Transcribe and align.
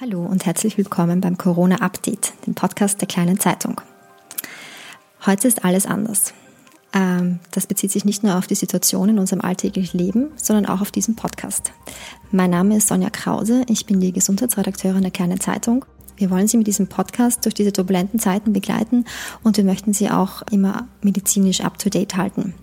Hallo 0.00 0.26
und 0.26 0.44
herzlich 0.44 0.76
willkommen 0.76 1.20
beim 1.20 1.38
Corona 1.38 1.76
Update, 1.76 2.32
dem 2.48 2.56
Podcast 2.56 3.00
der 3.00 3.06
kleinen 3.06 3.38
Zeitung. 3.38 3.80
Heute 5.24 5.46
ist 5.46 5.64
alles 5.64 5.86
anders. 5.86 6.34
Ähm, 6.92 7.38
das 7.52 7.68
bezieht 7.68 7.92
sich 7.92 8.04
nicht 8.04 8.24
nur 8.24 8.36
auf 8.36 8.48
die 8.48 8.56
Situation 8.56 9.10
in 9.10 9.20
unserem 9.20 9.40
alltäglichen 9.40 9.96
Leben, 9.98 10.32
sondern 10.34 10.66
auch 10.66 10.80
auf 10.80 10.90
diesen 10.90 11.14
Podcast. 11.14 11.70
Mein 12.32 12.50
Name 12.50 12.76
ist 12.76 12.88
Sonja 12.88 13.08
Krause, 13.08 13.62
ich 13.68 13.86
bin 13.86 14.00
die 14.00 14.12
Gesundheitsredakteurin 14.12 15.02
der 15.02 15.12
kleinen 15.12 15.38
Zeitung. 15.38 15.84
Wir 16.16 16.28
wollen 16.28 16.48
Sie 16.48 16.56
mit 16.56 16.66
diesem 16.66 16.88
Podcast 16.88 17.44
durch 17.44 17.54
diese 17.54 17.72
turbulenten 17.72 18.18
Zeiten 18.18 18.52
begleiten 18.52 19.04
und 19.44 19.56
wir 19.58 19.64
möchten 19.64 19.92
Sie 19.92 20.10
auch 20.10 20.42
immer 20.50 20.88
medizinisch 21.02 21.60
up-to-date 21.60 22.16
halten. 22.16 22.54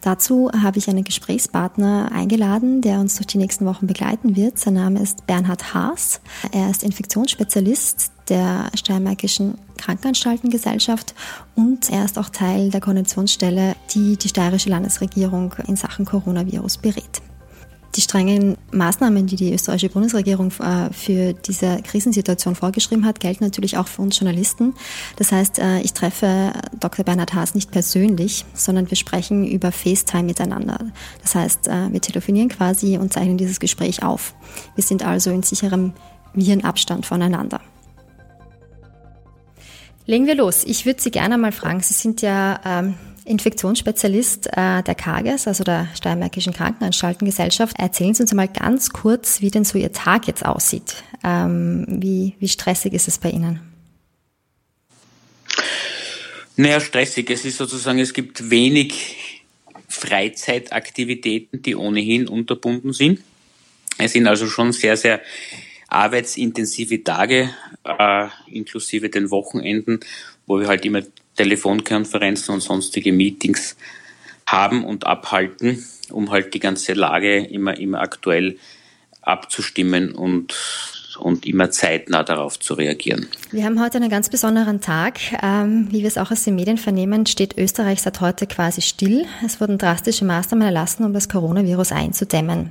Dazu 0.00 0.50
habe 0.52 0.78
ich 0.78 0.88
einen 0.88 1.04
Gesprächspartner 1.04 2.10
eingeladen, 2.12 2.80
der 2.80 3.00
uns 3.00 3.16
durch 3.16 3.26
die 3.26 3.38
nächsten 3.38 3.66
Wochen 3.66 3.86
begleiten 3.86 4.36
wird. 4.36 4.58
Sein 4.58 4.74
Name 4.74 5.00
ist 5.00 5.26
Bernhard 5.26 5.74
Haas. 5.74 6.20
Er 6.52 6.70
ist 6.70 6.82
Infektionsspezialist 6.82 8.12
der 8.28 8.70
Steiermärkischen 8.74 9.58
Krankenanstaltengesellschaft 9.78 11.14
und 11.56 11.90
er 11.90 12.04
ist 12.04 12.18
auch 12.18 12.28
Teil 12.28 12.70
der 12.70 12.80
Koordinationsstelle, 12.80 13.74
die 13.94 14.16
die 14.16 14.28
steirische 14.28 14.70
Landesregierung 14.70 15.54
in 15.66 15.76
Sachen 15.76 16.04
Coronavirus 16.04 16.78
berät. 16.78 17.22
Die 17.94 18.00
strengen 18.00 18.56
Maßnahmen, 18.70 19.26
die 19.26 19.36
die 19.36 19.52
österreichische 19.52 19.90
Bundesregierung 19.90 20.50
äh, 20.60 20.90
für 20.92 21.34
diese 21.34 21.82
Krisensituation 21.82 22.54
vorgeschrieben 22.54 23.04
hat, 23.04 23.20
gelten 23.20 23.44
natürlich 23.44 23.76
auch 23.76 23.86
für 23.86 24.00
uns 24.00 24.18
Journalisten. 24.18 24.74
Das 25.16 25.30
heißt, 25.30 25.58
äh, 25.58 25.80
ich 25.80 25.92
treffe 25.92 26.52
Dr. 26.80 27.04
Bernhard 27.04 27.34
Haas 27.34 27.54
nicht 27.54 27.70
persönlich, 27.70 28.46
sondern 28.54 28.88
wir 28.88 28.96
sprechen 28.96 29.46
über 29.46 29.72
FaceTime 29.72 30.22
miteinander. 30.22 30.78
Das 31.20 31.34
heißt, 31.34 31.68
äh, 31.68 31.92
wir 31.92 32.00
telefonieren 32.00 32.48
quasi 32.48 32.96
und 32.96 33.12
zeichnen 33.12 33.36
dieses 33.36 33.60
Gespräch 33.60 34.02
auf. 34.02 34.34
Wir 34.74 34.84
sind 34.84 35.04
also 35.04 35.30
in 35.30 35.42
sicherem 35.42 35.92
Virenabstand 36.32 37.04
voneinander. 37.04 37.60
Legen 40.06 40.26
wir 40.26 40.34
los. 40.34 40.64
Ich 40.64 40.86
würde 40.86 41.00
Sie 41.00 41.10
gerne 41.10 41.36
mal 41.36 41.52
fragen, 41.52 41.80
Sie 41.80 41.94
sind 41.94 42.22
ja 42.22 42.58
ähm, 42.64 42.94
Infektionsspezialist 43.24 44.48
äh, 44.48 44.82
der 44.82 44.94
KAGES, 44.94 45.46
also 45.46 45.64
der 45.64 45.88
Steiermärkischen 45.94 46.52
Krankenanstaltengesellschaft. 46.52 47.78
Erzählen 47.78 48.14
Sie 48.14 48.22
uns 48.22 48.34
mal 48.34 48.48
ganz 48.48 48.90
kurz, 48.90 49.40
wie 49.40 49.50
denn 49.50 49.64
so 49.64 49.78
Ihr 49.78 49.92
Tag 49.92 50.26
jetzt 50.26 50.44
aussieht. 50.44 51.02
Ähm, 51.24 51.86
wie, 51.88 52.34
wie 52.38 52.48
stressig 52.48 52.92
ist 52.92 53.08
es 53.08 53.18
bei 53.18 53.30
Ihnen? 53.30 53.60
Naja, 56.56 56.80
stressig. 56.80 57.30
Es 57.30 57.44
ist 57.44 57.58
sozusagen, 57.58 57.98
es 57.98 58.12
gibt 58.12 58.50
wenig 58.50 59.42
Freizeitaktivitäten, 59.88 61.62
die 61.62 61.76
ohnehin 61.76 62.28
unterbunden 62.28 62.92
sind. 62.92 63.20
Es 63.98 64.12
sind 64.12 64.26
also 64.26 64.46
schon 64.46 64.72
sehr, 64.72 64.96
sehr 64.96 65.20
arbeitsintensive 65.88 67.04
Tage, 67.04 67.50
äh, 67.84 68.28
inklusive 68.50 69.10
den 69.10 69.30
Wochenenden, 69.30 70.00
wo 70.46 70.58
wir 70.58 70.68
halt 70.68 70.84
immer 70.84 71.02
Telefonkonferenzen 71.36 72.54
und 72.54 72.60
sonstige 72.60 73.12
Meetings 73.12 73.76
haben 74.46 74.84
und 74.84 75.06
abhalten, 75.06 75.84
um 76.10 76.30
halt 76.30 76.54
die 76.54 76.60
ganze 76.60 76.92
Lage 76.92 77.38
immer, 77.38 77.78
immer 77.78 78.00
aktuell 78.00 78.58
abzustimmen 79.22 80.14
und 80.14 80.54
und 81.16 81.46
immer 81.46 81.70
zeitnah 81.70 82.22
darauf 82.22 82.58
zu 82.58 82.74
reagieren. 82.74 83.26
Wir 83.50 83.64
haben 83.64 83.80
heute 83.80 83.98
einen 83.98 84.10
ganz 84.10 84.28
besonderen 84.28 84.80
Tag. 84.80 85.20
Ähm, 85.42 85.88
wie 85.90 86.00
wir 86.00 86.08
es 86.08 86.18
auch 86.18 86.30
aus 86.30 86.44
den 86.44 86.56
Medien 86.56 86.78
vernehmen, 86.78 87.26
steht 87.26 87.58
Österreich 87.58 88.02
seit 88.02 88.20
heute 88.20 88.46
quasi 88.46 88.82
still. 88.82 89.24
Es 89.44 89.60
wurden 89.60 89.78
drastische 89.78 90.24
Maßnahmen 90.24 90.66
erlassen, 90.66 91.04
um 91.04 91.12
das 91.12 91.28
Coronavirus 91.28 91.92
einzudämmen. 91.92 92.70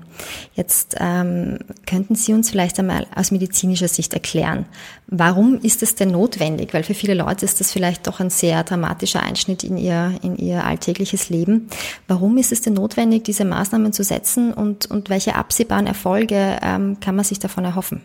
Jetzt 0.56 0.96
ähm, 1.00 1.60
könnten 1.86 2.16
Sie 2.16 2.34
uns 2.34 2.50
vielleicht 2.50 2.80
einmal 2.80 3.08
aus 3.16 3.32
medizinischer 3.32 3.88
Sicht 3.88 4.14
erklären, 4.14 4.66
warum 5.08 5.60
ist 5.60 5.84
es 5.84 5.96
denn 5.96 6.12
notwendig? 6.12 6.74
Weil 6.74 6.84
für 6.84 6.94
viele 6.94 7.14
Leute 7.14 7.46
ist 7.46 7.60
das 7.60 7.72
vielleicht 7.72 8.08
doch 8.08 8.20
ein 8.20 8.30
sehr 8.30 8.64
dramatischer 8.64 9.22
Einschnitt 9.22 9.64
in 9.64 9.78
ihr, 9.78 10.14
in 10.24 10.38
ihr 10.38 10.66
alltägliches 10.66 11.30
Leben. 11.30 11.68
Warum 12.08 12.38
ist 12.38 12.52
es 12.52 12.62
denn 12.62 12.74
notwendig, 12.74 13.24
diese 13.24 13.46
Maßnahmen 13.46 13.94
zu 13.94 14.04
setzen 14.04 14.54
und, 14.54 14.86
und 14.86 15.10
welche 15.10 15.36
absehbaren 15.36 15.88
Erfolge 15.88 16.58
ähm, 16.62 17.00
kann 17.00 17.16
man 17.16 17.26
sich 17.26 17.40
davon 17.40 17.66
erhoffen? 17.66 18.02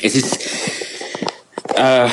Es 0.00 0.14
ist 0.14 0.38
äh, 1.76 2.08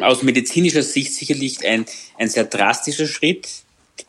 aus 0.00 0.22
medizinischer 0.22 0.82
Sicht 0.82 1.14
sicherlich 1.14 1.66
ein, 1.66 1.86
ein 2.18 2.28
sehr 2.28 2.44
drastischer 2.44 3.06
Schritt, 3.06 3.48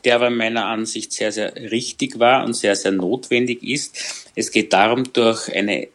der 0.03 0.15
aber 0.15 0.29
meiner 0.29 0.65
Ansicht 0.65 1.13
sehr, 1.13 1.31
sehr 1.31 1.55
richtig 1.55 2.19
war 2.19 2.43
und 2.43 2.53
sehr, 2.53 2.75
sehr 2.75 2.91
notwendig 2.91 3.63
ist. 3.63 3.97
Es 4.35 4.51
geht 4.51 4.73
darum, 4.73 5.11
durch 5.13 5.53
eine 5.53 5.87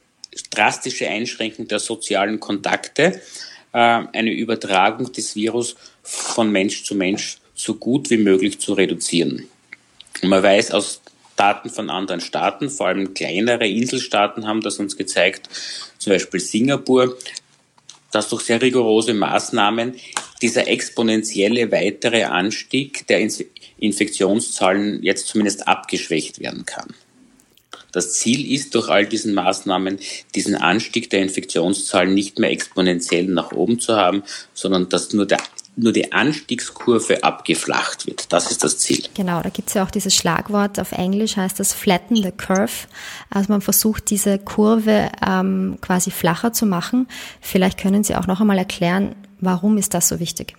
drastische 0.51 1.09
Einschränkung 1.09 1.69
der 1.69 1.79
sozialen 1.79 2.41
Kontakte 2.41 3.21
äh, 3.73 3.79
eine 4.13 4.33
Übertragung 4.33 5.13
des 5.13 5.37
Virus 5.37 5.77
von 6.03 6.51
Mensch 6.51 6.85
zu 6.85 6.95
Mensch 6.95 7.39
so 7.55 7.75
gut 7.75 8.11
wie 8.11 8.17
möglich 8.17 8.59
zu 8.59 8.73
reduzieren. 8.73 9.49
Und 10.23 10.29
man 10.29 10.43
weiß 10.43 10.73
aus 10.73 11.02
Daten 11.43 11.71
von 11.71 11.91
anderen 11.91 12.21
Staaten, 12.21 12.71
vor 12.71 12.87
allem 12.87 13.15
kleinere 13.15 13.67
Inselstaaten 13.67 14.47
haben 14.47 14.61
das 14.61 14.79
uns 14.79 14.97
gezeigt, 14.97 15.49
zum 15.99 16.13
Beispiel 16.13 16.39
Singapur, 16.39 17.19
dass 18.13 18.29
durch 18.29 18.43
sehr 18.43 18.63
rigorose 18.63 19.13
Maßnahmen 19.13 19.97
dieser 20.41 20.69
exponentielle 20.69 21.73
weitere 21.73 22.23
Anstieg 22.25 23.09
der 23.09 23.29
Infektionszahlen 23.79 25.03
jetzt 25.03 25.27
zumindest 25.27 25.67
abgeschwächt 25.67 26.39
werden 26.39 26.65
kann. 26.65 26.95
Das 27.91 28.13
Ziel 28.13 28.53
ist, 28.55 28.77
durch 28.77 28.89
all 28.89 29.05
diesen 29.05 29.35
Maßnahmen 29.35 29.99
diesen 30.37 30.55
Anstieg 30.55 31.11
der 31.11 31.23
Infektionszahlen 31.23 32.15
nicht 32.15 32.39
mehr 32.39 32.53
exponentiell 32.53 33.27
nach 33.27 33.51
oben 33.51 33.81
zu 33.81 33.97
haben, 33.97 34.23
sondern 34.55 34.89
dass 34.89 35.13
nur 35.13 35.27
der 35.27 35.39
nur 35.75 35.93
die 35.93 36.13
Anstiegskurve 36.13 37.25
abgeflacht 37.25 38.07
wird. 38.07 38.33
Das 38.33 38.51
ist 38.51 38.63
das 38.63 38.79
Ziel. 38.79 39.05
Genau, 39.15 39.43
da 39.43 39.49
gibt 39.49 39.69
es 39.69 39.75
ja 39.75 39.85
auch 39.85 39.91
dieses 39.91 40.15
Schlagwort 40.15 40.79
auf 40.79 40.93
Englisch, 40.93 41.37
heißt 41.37 41.59
das 41.59 41.73
Flatten 41.73 42.17
the 42.17 42.31
Curve. 42.31 42.87
Also 43.31 43.53
man 43.53 43.63
versucht 43.63 44.11
diese 44.11 44.39
Kurve 44.39 45.11
ähm, 45.27 45.79
quasi 45.81 46.11
flacher 46.11 46.53
zu 46.53 46.67
machen. 46.67 47.09
Vielleicht 47.41 47.81
können 47.81 48.05
Sie 48.05 48.15
auch 48.15 48.27
noch 48.27 48.41
einmal 48.41 48.59
erklären, 48.59 49.15
warum 49.41 49.79
ist 49.79 49.95
das 49.95 50.09
so 50.09 50.21
wichtig? 50.21 50.55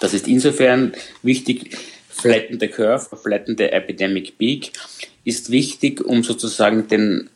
Das 0.00 0.14
ist 0.14 0.28
insofern 0.28 0.92
wichtig, 1.22 1.76
Flatten 2.08 2.58
the 2.60 2.68
Curve, 2.68 3.16
Flatten 3.16 3.56
the 3.56 3.64
Epidemic 3.64 4.38
Peak, 4.38 4.72
ist 5.24 5.50
wichtig, 5.50 6.04
um 6.04 6.22
sozusagen 6.22 6.88
den 6.88 7.30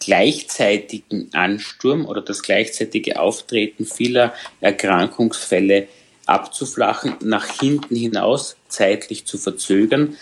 gleichzeitigen 0.00 1.30
Ansturm 1.32 2.06
oder 2.06 2.20
das 2.20 2.42
gleichzeitige 2.42 3.20
Auftreten 3.20 3.84
vieler 3.84 4.34
Erkrankungsfälle 4.60 5.88
abzuflachen, 6.26 7.14
nach 7.22 7.46
hinten 7.46 7.96
hinaus 7.96 8.56
zeitlich 8.68 9.24
zu 9.24 9.38
verzögern, 9.38 10.16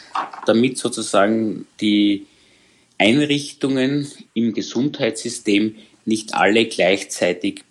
damit 0.47 0.79
sozusagen 0.79 1.67
die 1.81 2.27
Einrichtungen 2.99 4.11
im 4.35 4.55
Gesundheitssystem 4.55 5.75
nicht 6.05 6.35
alle 6.35 6.67
gleichzeitig 6.67 7.65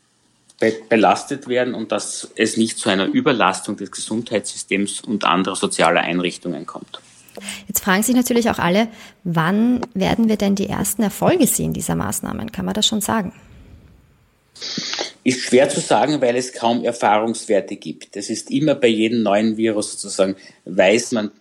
belastet 0.90 1.48
werden 1.48 1.74
und 1.74 1.92
dass 1.92 2.32
es 2.36 2.58
nicht 2.58 2.78
zu 2.78 2.90
einer 2.90 3.08
Überlastung 3.08 3.78
des 3.78 3.92
Gesundheitssystems 3.92 5.02
und 5.02 5.26
anderer 5.26 5.56
sozialer 5.56 6.02
Einrichtungen 6.02 6.66
kommt. 6.66 7.00
Jetzt 7.68 7.84
fragen 7.84 8.04
sich 8.04 8.16
natürlich 8.16 8.50
auch 8.50 8.60
alle, 8.60 8.88
wann 9.24 9.82
werden 9.94 10.30
wir 10.30 10.38
denn 10.38 10.56
die 10.56 10.70
ersten 10.70 11.04
Erfolge 11.04 11.48
sehen 11.48 11.74
dieser 11.74 11.96
Maßnahmen? 11.96 12.52
Kann 12.52 12.66
man 12.66 12.74
das 12.74 12.88
schon 12.88 13.02
sagen? 13.02 13.34
Ist 15.24 15.42
schwer 15.42 15.70
zu 15.70 15.80
sagen, 15.80 16.22
weil 16.22 16.36
es 16.36 16.54
kaum 16.54 16.84
Erfahrungswerte 16.84 17.76
gibt. 17.76 18.16
Es 18.16 18.30
ist 18.30 18.52
immer 18.52 18.76
bei 18.76 18.88
jedem 18.88 19.24
neuen 19.24 19.58
Virus 19.58 19.94
sozusagen, 19.94 20.36
weiß 20.66 21.12
man 21.14 21.32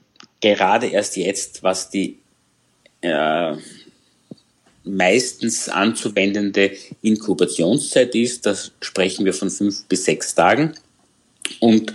gerade 0.40 0.86
erst 0.88 1.16
jetzt, 1.16 1.62
was 1.62 1.90
die 1.90 2.18
äh, 3.02 3.56
meistens 4.84 5.68
anzuwendende 5.68 6.72
Inkubationszeit 7.02 8.14
ist. 8.14 8.46
Da 8.46 8.54
sprechen 8.80 9.24
wir 9.24 9.34
von 9.34 9.50
fünf 9.50 9.84
bis 9.86 10.04
sechs 10.04 10.34
Tagen. 10.34 10.74
Und 11.60 11.92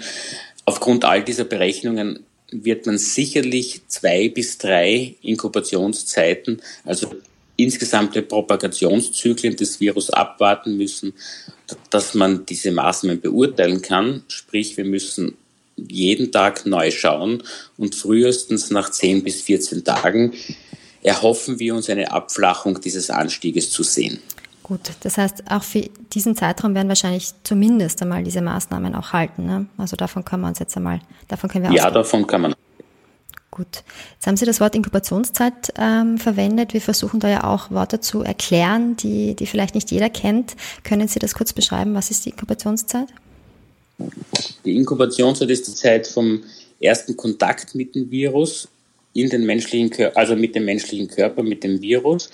aufgrund 0.65 1.05
all 1.05 1.23
dieser 1.23 1.45
Berechnungen 1.45 2.25
wird 2.51 2.85
man 2.85 2.97
sicherlich 2.97 3.81
zwei 3.87 4.29
bis 4.29 4.57
drei 4.57 5.15
Inkubationszeiten, 5.21 6.61
also 6.83 7.13
insgesamte 7.55 8.21
Propagationszyklen 8.21 9.55
des 9.55 9.79
Virus 9.79 10.09
abwarten 10.09 10.77
müssen, 10.77 11.13
dass 11.89 12.13
man 12.13 12.45
diese 12.45 12.71
Maßnahmen 12.71 13.21
beurteilen 13.21 13.81
kann. 13.81 14.23
Sprich, 14.27 14.77
wir 14.77 14.85
müssen 14.85 15.35
jeden 15.75 16.31
Tag 16.31 16.65
neu 16.65 16.91
schauen 16.91 17.43
und 17.77 17.95
frühestens 17.95 18.69
nach 18.71 18.89
10 18.89 19.23
bis 19.23 19.41
14 19.41 19.83
Tagen 19.83 20.33
erhoffen 21.01 21.59
wir 21.59 21.75
uns 21.75 21.89
eine 21.89 22.11
Abflachung 22.11 22.81
dieses 22.81 23.09
Anstieges 23.09 23.71
zu 23.71 23.83
sehen. 23.83 24.19
Gut, 24.69 24.91
das 25.01 25.17
heißt, 25.17 25.49
auch 25.49 25.63
für 25.63 25.89
diesen 26.13 26.35
Zeitraum 26.35 26.75
werden 26.75 26.89
wahrscheinlich 26.89 27.31
zumindest 27.43 28.03
einmal 28.03 28.23
diese 28.23 28.39
Maßnahmen 28.39 28.93
auch 28.93 29.13
halten. 29.13 29.47
Ne? 29.47 29.65
Also 29.79 29.95
davon 29.95 30.23
können 30.23 30.43
wir 30.43 30.47
uns 30.47 30.59
jetzt 30.59 30.77
einmal, 30.77 31.01
davon 31.27 31.49
können 31.49 31.63
wir 31.63 31.71
Ja, 31.71 31.85
ausgehen. 31.85 31.93
davon 31.95 32.27
kann 32.27 32.41
man. 32.41 32.55
Gut. 33.49 33.83
Jetzt 34.13 34.27
haben 34.27 34.37
Sie 34.37 34.45
das 34.45 34.59
Wort 34.59 34.75
Inkubationszeit 34.75 35.73
ähm, 35.75 36.19
verwendet. 36.19 36.75
Wir 36.75 36.81
versuchen 36.81 37.19
da 37.19 37.27
ja 37.29 37.45
auch 37.45 37.71
Worte 37.71 37.99
zu 37.99 38.21
erklären, 38.21 38.95
die, 38.95 39.35
die 39.35 39.47
vielleicht 39.47 39.73
nicht 39.73 39.89
jeder 39.89 40.11
kennt. 40.11 40.55
Können 40.83 41.07
Sie 41.07 41.17
das 41.17 41.33
kurz 41.33 41.51
beschreiben? 41.51 41.95
Was 41.95 42.11
ist 42.11 42.27
die 42.27 42.29
Inkubationszeit? 42.29 43.07
Die 44.65 44.75
Inkubationszeit 44.75 45.49
ist 45.49 45.67
die 45.67 45.73
Zeit 45.73 46.05
vom 46.05 46.43
ersten 46.79 47.17
Kontakt 47.17 47.73
mit 47.73 47.95
dem 47.95 48.11
Virus 48.11 48.67
in 49.13 49.31
den 49.31 49.47
menschlichen, 49.47 49.91
also 50.13 50.35
mit 50.35 50.53
dem 50.53 50.65
menschlichen 50.65 51.07
Körper, 51.07 51.41
mit 51.41 51.63
dem 51.63 51.81
Virus, 51.81 52.29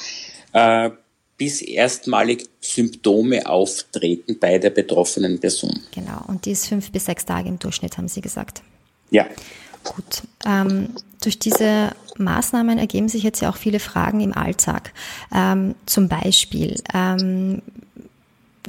äh, 0.51 0.89
bis 1.37 1.61
erstmalig 1.61 2.47
Symptome 2.61 3.45
auftreten 3.47 4.37
bei 4.39 4.57
der 4.57 4.69
betroffenen 4.69 5.39
Person. 5.39 5.81
Genau, 5.93 6.23
und 6.27 6.45
die 6.45 6.51
ist 6.51 6.67
fünf 6.67 6.91
bis 6.91 7.05
sechs 7.05 7.25
Tage 7.25 7.49
im 7.49 7.59
Durchschnitt, 7.59 7.97
haben 7.97 8.07
Sie 8.07 8.21
gesagt. 8.21 8.61
Ja. 9.11 9.27
Gut. 9.83 10.23
Ähm, 10.45 10.89
durch 11.21 11.37
diese 11.37 11.91
Maßnahmen 12.17 12.77
ergeben 12.77 13.09
sich 13.09 13.23
jetzt 13.23 13.41
ja 13.41 13.49
auch 13.49 13.57
viele 13.57 13.79
Fragen 13.79 14.21
im 14.21 14.33
Alltag. 14.33 14.93
Ähm, 15.33 15.75
zum 15.85 16.07
Beispiel, 16.07 16.81
ähm, 16.93 17.61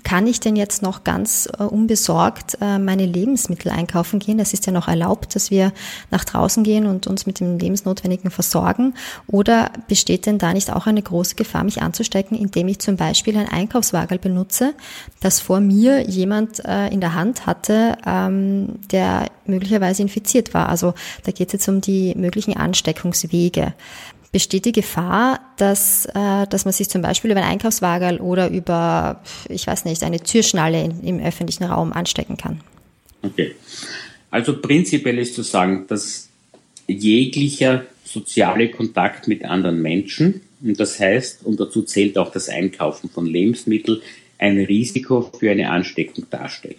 kann 0.07 0.29
ich 0.29 0.39
denn 0.39 0.55
jetzt 0.55 0.83
noch 0.83 1.03
ganz 1.03 1.49
äh, 1.59 1.65
unbesorgt 1.65 2.59
äh, 2.61 2.79
meine 2.79 3.05
Lebensmittel 3.05 3.73
einkaufen 3.73 4.21
gehen? 4.21 4.39
Das 4.39 4.53
ist 4.53 4.65
ja 4.65 4.73
noch 4.73 4.87
erlaubt, 4.87 5.35
dass 5.35 5.51
wir 5.51 5.73
nach 6.13 6.25
draußen 6.25 6.63
gehen 6.63 6.87
und 6.87 7.09
uns 7.09 7.27
mit 7.27 7.41
dem 7.41 7.59
Lebensnotwendigen 7.59 8.31
versorgen. 8.31 8.95
Oder 9.27 9.73
besteht 9.89 10.27
denn 10.27 10.39
da 10.39 10.53
nicht 10.53 10.73
auch 10.73 10.87
eine 10.87 11.03
große 11.03 11.35
Gefahr, 11.35 11.65
mich 11.65 11.83
anzustecken, 11.83 12.39
indem 12.39 12.69
ich 12.69 12.79
zum 12.79 12.95
Beispiel 12.95 13.37
ein 13.37 13.49
Einkaufswagel 13.49 14.21
benutze, 14.21 14.75
das 15.19 15.41
vor 15.41 15.59
mir 15.59 16.09
jemand 16.09 16.65
äh, 16.65 16.87
in 16.87 17.01
der 17.01 17.15
Hand 17.15 17.47
hatte, 17.47 17.99
ähm, 18.07 18.79
der 18.93 19.27
möglicherweise 19.47 20.03
infiziert 20.03 20.55
war? 20.55 20.69
Also 20.69 20.95
da 21.25 21.33
geht 21.33 21.49
es 21.49 21.55
jetzt 21.55 21.69
um 21.69 21.81
die 21.81 22.15
möglichen 22.15 22.57
Ansteckungswege. 22.57 23.75
Besteht 24.33 24.65
die 24.65 24.73
Gefahr, 24.73 25.41
dass, 25.57 26.07
äh, 26.07 26.47
dass 26.49 26.65
man 26.65 26.73
sich 26.73 26.89
zum 26.89 27.03
Beispiel 27.03 27.31
über 27.31 27.41
ein 27.41 27.49
Einkaufswagen 27.49 28.19
oder 28.21 28.51
über, 28.51 29.23
ich 29.49 29.67
weiß 29.67 29.85
nicht, 29.85 30.03
eine 30.03 30.21
Türschnalle 30.21 30.93
im 31.03 31.21
öffentlichen 31.21 31.65
Raum 31.65 31.93
anstecken 31.93 32.37
kann? 32.37 32.61
Okay. 33.23 33.55
Also 34.31 34.61
prinzipiell 34.61 35.19
ist 35.19 35.35
zu 35.35 35.43
sagen, 35.43 35.87
dass 35.89 36.29
jeglicher 36.87 37.87
soziale 38.05 38.71
Kontakt 38.71 39.29
mit 39.29 39.45
anderen 39.45 39.81
Menschen, 39.81 40.43
und 40.63 40.79
das 40.79 40.99
heißt, 40.99 41.45
und 41.45 41.59
dazu 41.61 41.83
zählt 41.83 42.19
auch 42.19 42.33
das 42.33 42.49
Einkaufen 42.49 43.11
von 43.11 43.27
Lebensmitteln, 43.27 44.01
ein 44.39 44.59
Risiko 44.59 45.31
für 45.39 45.51
eine 45.51 45.71
Ansteckung 45.71 46.27
darstellt. 46.31 46.77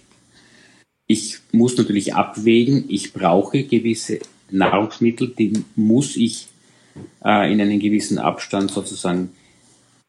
Ich 1.08 1.38
muss 1.52 1.78
natürlich 1.78 2.14
abwägen, 2.14 2.86
ich 2.90 3.14
brauche 3.14 3.64
gewisse 3.64 4.20
Nahrungsmittel, 4.52 5.34
die 5.38 5.64
muss 5.76 6.16
ich 6.18 6.48
äh, 7.24 7.52
in 7.52 7.62
einem 7.62 7.80
gewissen 7.80 8.20
Abstand 8.20 8.72
sozusagen 8.72 9.32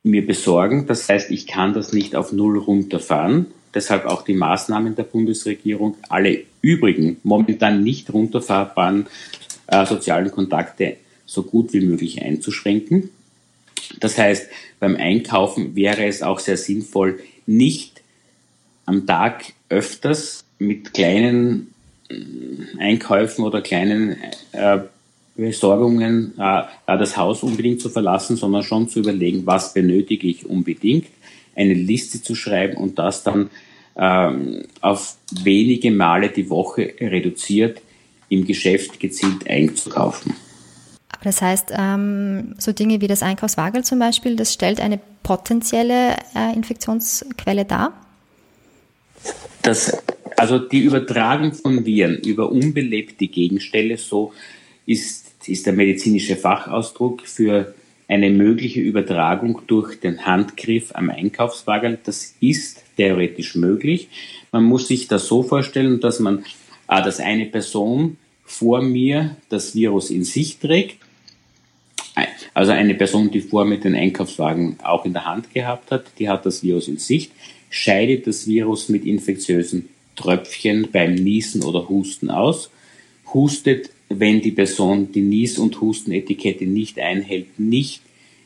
mir 0.03 0.27
besorgen. 0.27 0.87
Das 0.87 1.09
heißt, 1.09 1.31
ich 1.31 1.47
kann 1.47 1.75
das 1.75 1.93
nicht 1.93 2.17
auf 2.17 2.33
Null 2.33 2.59
runterfahren. 2.59 3.47
Deshalb 3.75 4.07
auch 4.07 4.23
die 4.23 4.35
Maßnahmen 4.35 4.97
der 4.97 5.03
Bundesregierung, 5.03 5.97
alle 6.09 6.45
übrigen 6.63 7.19
momentan 7.23 7.83
nicht 7.83 8.13
runterfahrbaren 8.13 9.07
äh, 9.67 9.85
sozialen 9.85 10.31
Kontakte 10.31 10.97
so 11.27 11.43
gut 11.43 11.73
wie 11.75 11.81
möglich 11.81 12.23
einzuschränken. 12.23 13.11
Das 14.01 14.17
heißt, 14.19 14.49
beim 14.81 14.97
Einkaufen 14.97 15.77
wäre 15.77 16.07
es 16.07 16.23
auch 16.23 16.39
sehr 16.39 16.57
sinnvoll, 16.57 17.21
nicht 17.47 18.03
am 18.87 19.07
Tag 19.07 19.53
öfters 19.69 20.45
mit 20.59 20.95
kleinen 20.95 21.75
äh, 22.09 22.17
Einkäufen 22.79 23.45
oder 23.45 23.61
kleinen 23.61 24.17
äh, 24.53 24.81
Besorgungen, 25.39 26.35
äh, 26.37 26.63
das 26.87 27.17
Haus 27.17 27.43
unbedingt 27.43 27.81
zu 27.81 27.89
verlassen, 27.89 28.37
sondern 28.37 28.65
schon 28.65 28.89
zu 28.89 28.99
überlegen, 28.99 29.47
was 29.47 29.73
benötige 29.73 30.27
ich 30.27 30.47
unbedingt, 30.47 31.07
eine 31.55 31.75
Liste 31.75 32.21
zu 32.21 32.35
schreiben 32.35 32.77
und 32.77 32.99
das 32.99 33.23
dann 33.23 33.51
ähm, 33.97 34.65
auf 34.81 35.17
wenige 35.43 35.91
Male 35.91 36.31
die 36.31 36.51
Woche 36.51 36.93
reduziert 37.01 37.81
im 38.29 38.47
Geschäft 38.47 39.01
gezielt 39.01 39.49
einzukaufen. 39.49 40.35
Aber 41.11 41.25
das 41.25 41.41
heißt, 41.41 41.73
ähm, 41.77 42.55
so 42.59 42.73
Dinge 42.73 43.01
wie 43.01 43.09
das 43.09 43.23
Einkaufswagel 43.23 43.85
zum 43.85 43.99
Beispiel, 43.99 44.37
das 44.37 44.53
stellt 44.53 44.81
eine 44.81 45.01
potenzielle 45.23 46.17
äh, 46.35 46.55
Infektionsquelle 46.55 47.65
dar? 47.65 47.93
Das, 49.63 49.97
also 50.37 50.59
die 50.59 50.81
Übertragung 50.81 51.53
von 51.53 51.85
Viren 51.85 52.19
über 52.19 52.51
unbelebte 52.51 53.27
Gegenstände, 53.27 53.97
so 53.97 54.33
ist 54.87 55.28
ist 55.47 55.67
der 55.67 55.73
medizinische 55.73 56.37
Fachausdruck 56.37 57.23
für 57.27 57.75
eine 58.09 58.31
mögliche 58.31 58.81
Übertragung 58.81 59.61
durch 59.67 60.01
den 60.01 60.25
Handgriff 60.25 60.91
am 60.95 61.11
Einkaufswagen. 61.11 61.99
Das 62.05 62.35
ist 62.41 62.83
theoretisch 62.97 63.55
möglich. 63.55 64.09
Man 64.51 64.65
muss 64.65 64.89
sich 64.89 65.09
das 65.09 65.27
so 65.27 65.43
vorstellen, 65.43 66.01
dass 66.01 66.19
man, 66.19 66.45
ah, 66.87 67.03
dass 67.03 67.21
eine 67.21 67.47
Person 67.47 68.17
vor 68.45 68.81
mir 68.81 69.37
das 69.51 69.75
Virus 69.75 70.11
in 70.11 70.25
sich 70.25 70.59
trägt. 70.59 70.97
Also 72.55 72.73
eine 72.73 72.95
Person, 72.95 73.31
die 73.31 73.43
vor 73.43 73.65
mir 73.65 73.79
den 73.79 73.95
Einkaufswagen 73.95 74.79
auch 74.83 75.05
in 75.05 75.13
der 75.13 75.27
Hand 75.27 75.53
gehabt 75.55 75.93
hat, 75.93 76.07
die 76.19 76.29
hat 76.29 76.47
das 76.47 76.63
Virus 76.63 76.89
in 76.89 76.99
Sicht, 76.99 77.31
scheidet 77.71 78.27
das 78.27 78.49
Virus 78.49 78.89
mit 78.89 79.05
infektiösen 79.05 79.91
Tröpfchen 80.17 80.89
beim 80.91 81.15
Niesen 81.15 81.63
oder 81.63 81.89
Husten 81.89 82.31
aus, 82.31 82.71
hustet 83.33 83.91
wenn 84.09 84.41
die 84.41 84.53
Person 84.53 85.13
die 85.13 85.23
Nies- 85.23 85.59
und 85.59 85.81
Hustenetikette 85.81 86.65
nicht 86.65 86.99
einhält, 86.99 87.59
nicht 87.59 88.03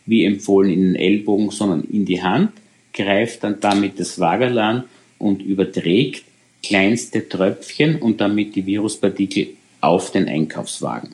wie 0.06 0.25
empfohlen 0.25 0.73
in 0.73 0.82
den 0.82 0.97
Ellbogen, 0.97 1.50
sondern 1.50 1.85
in 1.85 2.05
die 2.05 2.23
Hand, 2.23 2.53
greift 2.93 3.44
dann 3.44 3.61
damit 3.61 3.99
das 3.99 4.19
Wagerl 4.19 4.59
an 4.59 4.85
und 5.19 5.43
überträgt 5.43 6.25
kleinste 6.62 7.29
Tröpfchen 7.29 7.97
und 7.97 8.20
damit 8.20 8.55
die 8.55 8.67
Viruspartikel 8.67 9.49
auf 9.81 10.11
den 10.11 10.29
Einkaufswagen. 10.29 11.11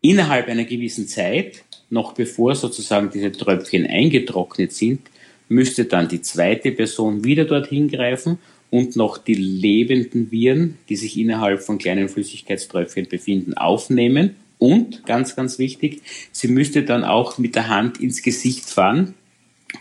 Innerhalb 0.00 0.48
einer 0.48 0.64
gewissen 0.64 1.08
Zeit, 1.08 1.64
noch 1.90 2.12
bevor 2.12 2.54
sozusagen 2.54 3.10
diese 3.10 3.32
Tröpfchen 3.32 3.86
eingetrocknet 3.86 4.72
sind, 4.72 5.00
müsste 5.48 5.86
dann 5.86 6.08
die 6.08 6.20
zweite 6.20 6.72
Person 6.72 7.24
wieder 7.24 7.44
dorthin 7.44 7.88
greifen 7.88 8.38
und 8.70 8.96
noch 8.96 9.18
die 9.18 9.34
lebenden 9.34 10.30
Viren, 10.30 10.78
die 10.88 10.96
sich 10.96 11.18
innerhalb 11.18 11.62
von 11.62 11.78
kleinen 11.78 12.08
Flüssigkeitströpfchen 12.08 13.08
befinden, 13.08 13.54
aufnehmen. 13.54 14.36
Und, 14.58 15.04
ganz, 15.06 15.36
ganz 15.36 15.58
wichtig, 15.58 16.02
sie 16.32 16.48
müsste 16.48 16.82
dann 16.82 17.04
auch 17.04 17.38
mit 17.38 17.54
der 17.54 17.68
Hand 17.68 18.00
ins 18.00 18.22
Gesicht 18.22 18.68
fahren, 18.68 19.14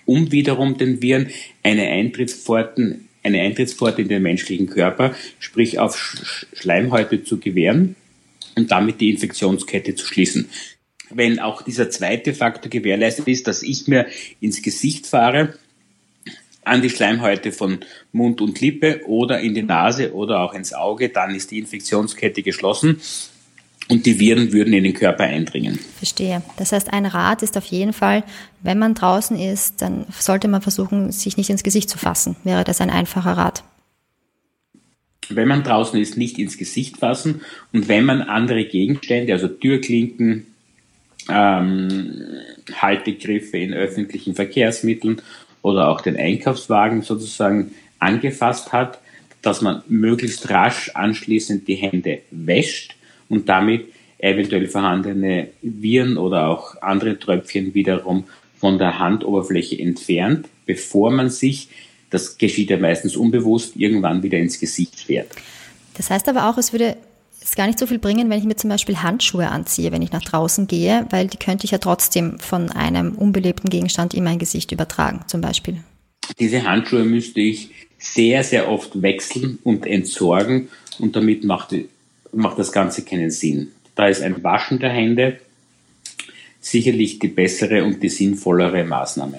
um 0.06 0.32
wiederum 0.32 0.78
den 0.78 1.02
Viren 1.02 1.30
eine 1.64 1.88
Eintrittspforten, 1.88 3.08
eine 3.24 3.42
Eintrittspforte 3.42 4.04
in 4.04 4.08
den 4.08 4.22
menschlichen 4.22 4.68
Körper, 4.68 5.16
sprich 5.40 5.80
auf 5.80 5.98
Schleimhäute 6.54 7.24
zu 7.24 7.40
gewähren 7.40 7.96
und 8.56 8.72
damit 8.72 9.02
die 9.02 9.10
Infektionskette 9.10 9.96
zu 9.96 10.06
schließen. 10.06 10.50
Wenn 11.10 11.40
auch 11.40 11.62
dieser 11.62 11.90
zweite 11.90 12.34
Faktor 12.34 12.70
gewährleistet 12.70 13.28
ist, 13.28 13.48
dass 13.48 13.64
ich 13.64 13.88
mir 13.88 14.08
ins 14.42 14.62
Gesicht 14.62 15.08
fahre, 15.08 15.54
an 16.68 16.82
die 16.82 16.90
Schleimhäute 16.90 17.52
von 17.52 17.80
Mund 18.12 18.42
und 18.42 18.60
Lippe 18.62 19.02
oder 19.06 19.40
in 19.40 19.54
die 19.54 19.64
Nase 19.64 20.14
oder 20.14 20.42
auch 20.42 20.54
ins 20.54 20.74
Auge, 20.74 21.10
dann 21.10 21.34
ist 21.34 21.52
die 21.52 21.60
Infektionskette 21.60 22.44
geschlossen 22.44 23.02
und 23.90 24.06
die 24.06 24.20
Viren 24.20 24.52
würden 24.52 24.74
in 24.74 24.84
den 24.84 24.94
Körper 24.94 25.24
eindringen. 25.24 25.80
Verstehe. 25.98 26.42
Das 26.58 26.72
heißt, 26.72 26.92
ein 26.92 27.06
Rat 27.06 27.42
ist 27.42 27.58
auf 27.58 27.66
jeden 27.66 27.94
Fall, 27.94 28.24
wenn 28.62 28.80
man 28.80 28.94
draußen 28.94 29.38
ist, 29.38 29.82
dann 29.82 30.06
sollte 30.10 30.48
man 30.48 30.62
versuchen, 30.62 31.12
sich 31.12 31.38
nicht 31.38 31.50
ins 31.50 31.64
Gesicht 31.64 31.90
zu 31.90 31.98
fassen. 31.98 32.36
Wäre 32.44 32.64
das 32.64 32.82
ein 32.82 32.90
einfacher 32.90 33.38
Rat? 33.38 33.64
Wenn 35.30 35.48
man 35.48 35.64
draußen 35.64 36.00
ist, 36.00 36.18
nicht 36.18 36.38
ins 36.38 36.58
Gesicht 36.58 36.98
fassen 36.98 37.42
und 37.74 37.88
wenn 37.88 38.06
man 38.06 38.22
andere 38.22 38.66
Gegenstände, 38.66 39.34
also 39.34 39.48
Türklinken, 39.48 40.48
ähm, 41.30 42.40
Haltegriffe 42.74 43.58
in 43.58 43.74
öffentlichen 43.74 44.36
Verkehrsmitteln 44.36 45.22
oder 45.62 45.90
auch 45.90 46.02
den 46.02 46.18
Einkaufswagen 46.18 47.02
sozusagen 47.02 47.72
angefasst 48.00 48.74
hat, 48.74 49.00
dass 49.42 49.62
man 49.62 49.84
möglichst 49.88 50.50
rasch 50.50 50.92
anschließend 50.94 51.68
die 51.68 51.76
Hände 51.76 52.20
wäscht 52.32 52.96
und 53.30 53.48
damit 53.50 53.88
eventuell 54.20 54.68
vorhandene 54.68 55.50
Viren 55.62 56.18
oder 56.18 56.48
auch 56.48 56.82
andere 56.82 57.20
Tröpfchen 57.20 57.74
wiederum 57.74 58.26
von 58.60 58.78
der 58.78 58.98
Handoberfläche 59.00 59.80
entfernt, 59.80 60.48
bevor 60.66 61.12
man 61.12 61.30
sich, 61.30 61.70
das 62.10 62.38
geschieht 62.38 62.70
ja 62.70 62.78
meistens 62.78 63.16
unbewusst, 63.16 63.76
irgendwann 63.76 64.24
wieder 64.24 64.40
ins 64.40 64.60
Gesicht 64.60 65.00
fährt. 65.00 65.30
Das 65.94 66.10
heißt 66.10 66.28
aber 66.30 66.50
auch, 66.50 66.58
es 66.58 66.72
würde 66.72 66.98
es 67.50 67.56
gar 67.56 67.68
nicht 67.68 67.80
so 67.80 67.88
viel 67.88 68.00
bringen, 68.00 68.30
wenn 68.30 68.40
ich 68.40 68.46
mir 68.46 68.56
zum 68.56 68.70
Beispiel 68.70 68.98
Handschuhe 68.98 69.48
anziehe, 69.48 69.92
wenn 69.92 70.02
ich 70.02 70.12
nach 70.12 70.24
draußen 70.24 70.68
gehe, 70.68 71.06
weil 71.10 71.28
die 71.28 71.38
könnte 71.38 71.66
ich 71.66 71.72
ja 71.72 71.78
trotzdem 71.78 72.40
von 72.40 72.70
einem 72.72 73.14
unbelebten 73.14 73.70
Gegenstand 73.70 74.14
in 74.14 74.24
mein 74.24 74.40
Gesicht 74.40 74.72
übertragen, 74.72 75.22
zum 75.28 75.42
Beispiel. 75.42 75.78
Diese 76.40 76.64
Handschuhe 76.64 77.04
müsste 77.04 77.40
ich 77.40 77.70
sehr, 77.98 78.44
sehr 78.44 78.70
oft 78.70 79.02
wechseln 79.02 79.60
und 79.64 79.86
entsorgen 79.86 80.68
und 81.00 81.16
damit 81.16 81.44
macht, 81.46 81.74
macht 82.34 82.60
das 82.60 82.72
Ganze 82.72 83.04
keinen 83.04 83.32
Sinn. 83.32 83.72
Da 83.96 84.08
ist 84.08 84.22
ein 84.22 84.44
Waschen 84.44 84.80
der 84.80 84.90
Hände 84.90 85.40
sicherlich 86.60 87.20
die 87.20 87.30
bessere 87.30 87.84
und 87.84 88.04
die 88.04 88.10
sinnvollere 88.10 88.84
Maßnahme. 88.84 89.38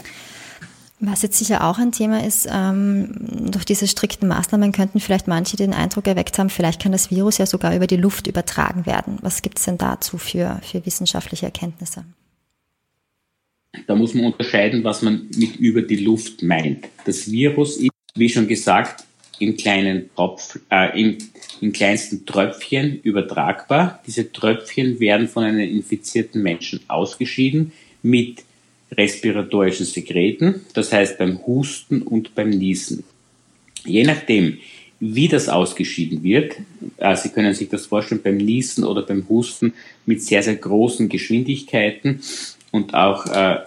Was 1.00 1.22
jetzt 1.22 1.38
sicher 1.38 1.64
auch 1.64 1.78
ein 1.78 1.92
Thema 1.92 2.24
ist, 2.26 2.48
ähm, 2.50 3.12
durch 3.52 3.64
diese 3.64 3.86
strikten 3.86 4.26
Maßnahmen 4.28 4.72
könnten 4.72 4.98
vielleicht 4.98 5.28
manche 5.28 5.56
den 5.56 5.72
Eindruck 5.72 6.08
erweckt 6.08 6.38
haben, 6.38 6.50
vielleicht 6.50 6.82
kann 6.82 6.90
das 6.90 7.10
Virus 7.12 7.38
ja 7.38 7.46
sogar 7.46 7.76
über 7.76 7.86
die 7.86 7.96
Luft 7.96 8.26
übertragen 8.26 8.84
werden. 8.84 9.18
Was 9.22 9.42
gibt 9.42 9.58
es 9.58 9.64
denn 9.66 9.78
dazu 9.78 10.18
für, 10.18 10.60
für 10.62 10.84
wissenschaftliche 10.84 11.46
Erkenntnisse? 11.46 12.04
Da 13.86 13.94
muss 13.94 14.14
man 14.14 14.24
unterscheiden, 14.24 14.82
was 14.82 15.02
man 15.02 15.28
mit 15.36 15.56
über 15.56 15.82
die 15.82 15.96
Luft 15.96 16.42
meint. 16.42 16.86
Das 17.04 17.30
Virus 17.30 17.76
ist, 17.76 17.92
wie 18.16 18.28
schon 18.28 18.48
gesagt, 18.48 19.04
in 19.38 19.56
kleinen 19.56 20.10
Tropf, 20.16 20.58
äh, 20.70 21.00
in, 21.00 21.18
in 21.60 21.72
kleinsten 21.72 22.26
Tröpfchen 22.26 23.00
übertragbar. 23.02 24.02
Diese 24.04 24.32
Tröpfchen 24.32 24.98
werden 24.98 25.28
von 25.28 25.44
einem 25.44 25.60
infizierten 25.60 26.42
Menschen 26.42 26.80
ausgeschieden 26.88 27.72
mit 28.02 28.42
respiratorischen 28.92 29.86
Sekreten, 29.86 30.62
das 30.74 30.92
heißt 30.92 31.18
beim 31.18 31.46
Husten 31.46 32.02
und 32.02 32.34
beim 32.34 32.50
Niesen. 32.50 33.04
Je 33.84 34.04
nachdem, 34.04 34.58
wie 35.00 35.28
das 35.28 35.48
ausgeschieden 35.48 36.22
wird, 36.22 36.56
äh, 36.96 37.16
Sie 37.16 37.28
können 37.28 37.54
sich 37.54 37.68
das 37.68 37.86
vorstellen 37.86 38.22
beim 38.22 38.36
Niesen 38.36 38.84
oder 38.84 39.02
beim 39.02 39.28
Husten 39.28 39.72
mit 40.06 40.22
sehr, 40.22 40.42
sehr 40.42 40.56
großen 40.56 41.08
Geschwindigkeiten 41.08 42.20
und 42.72 42.94
auch 42.94 43.26
äh, 43.26 43.58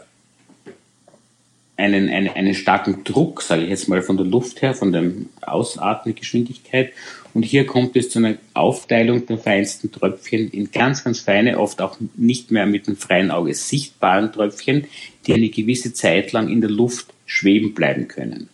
einen, 1.81 2.09
einen, 2.09 2.29
einen 2.29 2.53
starken 2.53 3.03
Druck, 3.03 3.41
sage 3.41 3.63
ich 3.63 3.69
jetzt 3.69 3.89
mal, 3.89 4.03
von 4.03 4.15
der 4.15 4.25
Luft 4.25 4.61
her, 4.61 4.75
von 4.75 4.91
der 4.91 5.11
Ausatmegeschwindigkeit. 5.41 6.93
Und 7.33 7.43
hier 7.43 7.65
kommt 7.65 7.95
es 7.95 8.11
zu 8.11 8.19
einer 8.19 8.35
Aufteilung 8.53 9.25
der 9.25 9.39
feinsten 9.39 9.91
Tröpfchen 9.91 10.51
in 10.51 10.71
ganz, 10.71 11.03
ganz 11.03 11.21
feine, 11.21 11.59
oft 11.59 11.81
auch 11.81 11.97
nicht 12.15 12.51
mehr 12.51 12.67
mit 12.67 12.85
dem 12.85 12.97
freien 12.97 13.31
Auge 13.31 13.55
sichtbaren 13.55 14.31
Tröpfchen, 14.31 14.85
die 15.25 15.33
eine 15.33 15.49
gewisse 15.49 15.91
Zeit 15.93 16.31
lang 16.33 16.49
in 16.49 16.61
der 16.61 16.69
Luft 16.69 17.07
schweben 17.25 17.73
bleiben 17.73 18.07
können. 18.07 18.49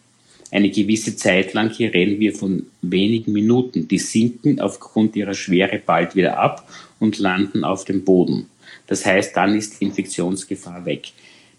Eine 0.49 0.69
gewisse 0.69 1.17
Zeit 1.17 1.53
lang, 1.53 1.69
hier 1.71 1.93
reden 1.93 2.21
wir 2.21 2.33
von 2.33 2.67
wenigen 2.81 3.33
Minuten, 3.33 3.89
die 3.89 3.99
sinken 3.99 4.61
aufgrund 4.61 5.17
ihrer 5.17 5.33
Schwere 5.33 5.81
bald 5.85 6.15
wieder 6.15 6.39
ab 6.39 6.69
und 6.99 7.19
landen 7.19 7.65
auf 7.65 7.83
dem 7.83 8.05
Boden. 8.05 8.45
Das 8.85 9.05
heißt, 9.05 9.35
dann 9.35 9.55
ist 9.55 9.81
die 9.81 9.85
Infektionsgefahr 9.85 10.85
weg. 10.85 11.09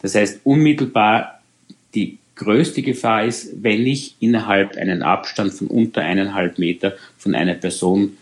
Das 0.01 0.15
heißt, 0.15 0.41
unmittelbar 0.45 1.38
die 1.95 2.19
größte 2.37 2.83
Gefahr 2.83 3.25
ist, 3.25 3.63
wenn 3.63 3.87
ich 3.87 4.15
innerhalb 4.21 4.77
einen 4.77 5.03
Abstand 5.03 5.53
von 5.53 5.67
unter 5.67 6.03
eineinhalb 6.03 6.59
Meter 6.59 6.95
von 7.19 7.35
einer 7.35 7.55
Person 7.55 8.17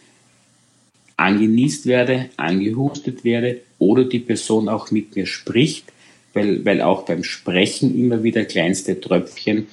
angenießt 1.16 1.86
werde, 1.86 2.30
angehustet 2.36 3.24
werde 3.24 3.60
oder 3.78 4.04
die 4.04 4.18
Person 4.18 4.68
auch 4.68 4.90
mit 4.90 5.16
mir 5.16 5.26
spricht, 5.26 5.92
weil, 6.34 6.64
weil 6.64 6.82
auch 6.82 7.04
beim 7.04 7.24
Sprechen 7.24 7.98
immer 7.98 8.22
wieder 8.22 8.44
kleinste 8.44 9.00
Tröpfchen 9.00 9.66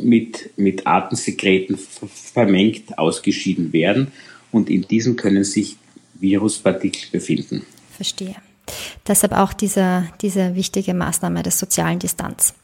mit, 0.00 0.50
mit 0.56 0.86
Atemsekreten 0.86 1.78
vermengt 1.78 2.98
ausgeschieden 2.98 3.72
werden 3.72 4.08
und 4.52 4.70
in 4.70 4.82
diesen 4.82 5.16
können 5.16 5.44
sich 5.44 5.76
Viruspartikel 6.14 7.10
befinden. 7.12 7.62
Verstehe. 7.92 8.36
Deshalb 9.06 9.32
auch 9.32 9.52
diese, 9.52 10.08
diese 10.22 10.54
wichtige 10.56 10.94
Maßnahme 10.94 11.42
des 11.42 11.58
sozialen 11.58 11.98
Distanz. 11.98 12.54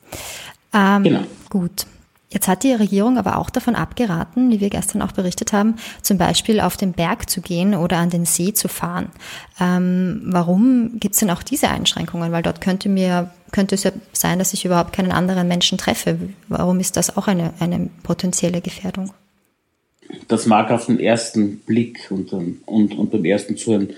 Ähm, 0.73 1.02
genau. 1.04 1.21
Gut. 1.50 1.87
Jetzt 2.33 2.49
hat 2.49 2.62
die 2.62 2.73
Regierung 2.73 3.19
aber 3.19 3.37
auch 3.37 3.50
davon 3.50 3.75
abgeraten, 3.75 4.50
wie 4.50 4.61
wir 4.61 4.71
gestern 4.71 5.02
auch 5.02 5.12
berichtet 5.12 5.52
haben, 5.52 5.75
zum 6.00 6.16
Beispiel 6.16 6.61
auf 6.61 6.78
den 6.78 6.92
Berg 6.92 7.28
zu 7.28 7.42
gehen 7.42 7.75
oder 7.75 7.99
an 7.99 8.09
den 8.09 8.25
See 8.25 8.54
zu 8.54 8.69
fahren. 8.69 9.11
Ähm, 9.61 10.23
warum 10.25 10.99
gibt 10.99 11.12
es 11.12 11.21
denn 11.21 11.31
auch 11.31 11.42
diese 11.42 11.69
Einschränkungen? 11.69 12.33
Weil 12.33 12.42
dort 12.42 12.62
könnte 12.62 12.88
mir 12.88 13.31
könnte 13.52 13.75
es 13.75 13.85
ja 13.85 13.92
sein, 14.14 14.38
dass 14.38 14.54
ich 14.54 14.64
überhaupt 14.64 14.95
keinen 14.95 15.12
anderen 15.12 15.47
Menschen 15.47 15.76
treffe. 15.76 16.19
Warum 16.49 16.81
ist 16.81 16.97
das 16.97 17.16
auch 17.16 17.28
eine, 17.28 17.52
eine 17.61 17.90
potenzielle 18.02 18.62
Gefährdung? 18.62 19.12
Das 20.28 20.47
mag 20.47 20.71
auf 20.71 20.87
den 20.87 20.99
ersten 20.99 21.59
Blick 21.59 22.11
und, 22.11 22.33
und, 22.33 22.59
und 22.66 23.11
beim 23.11 23.25
ersten 23.25 23.57
Zuhören 23.57 23.90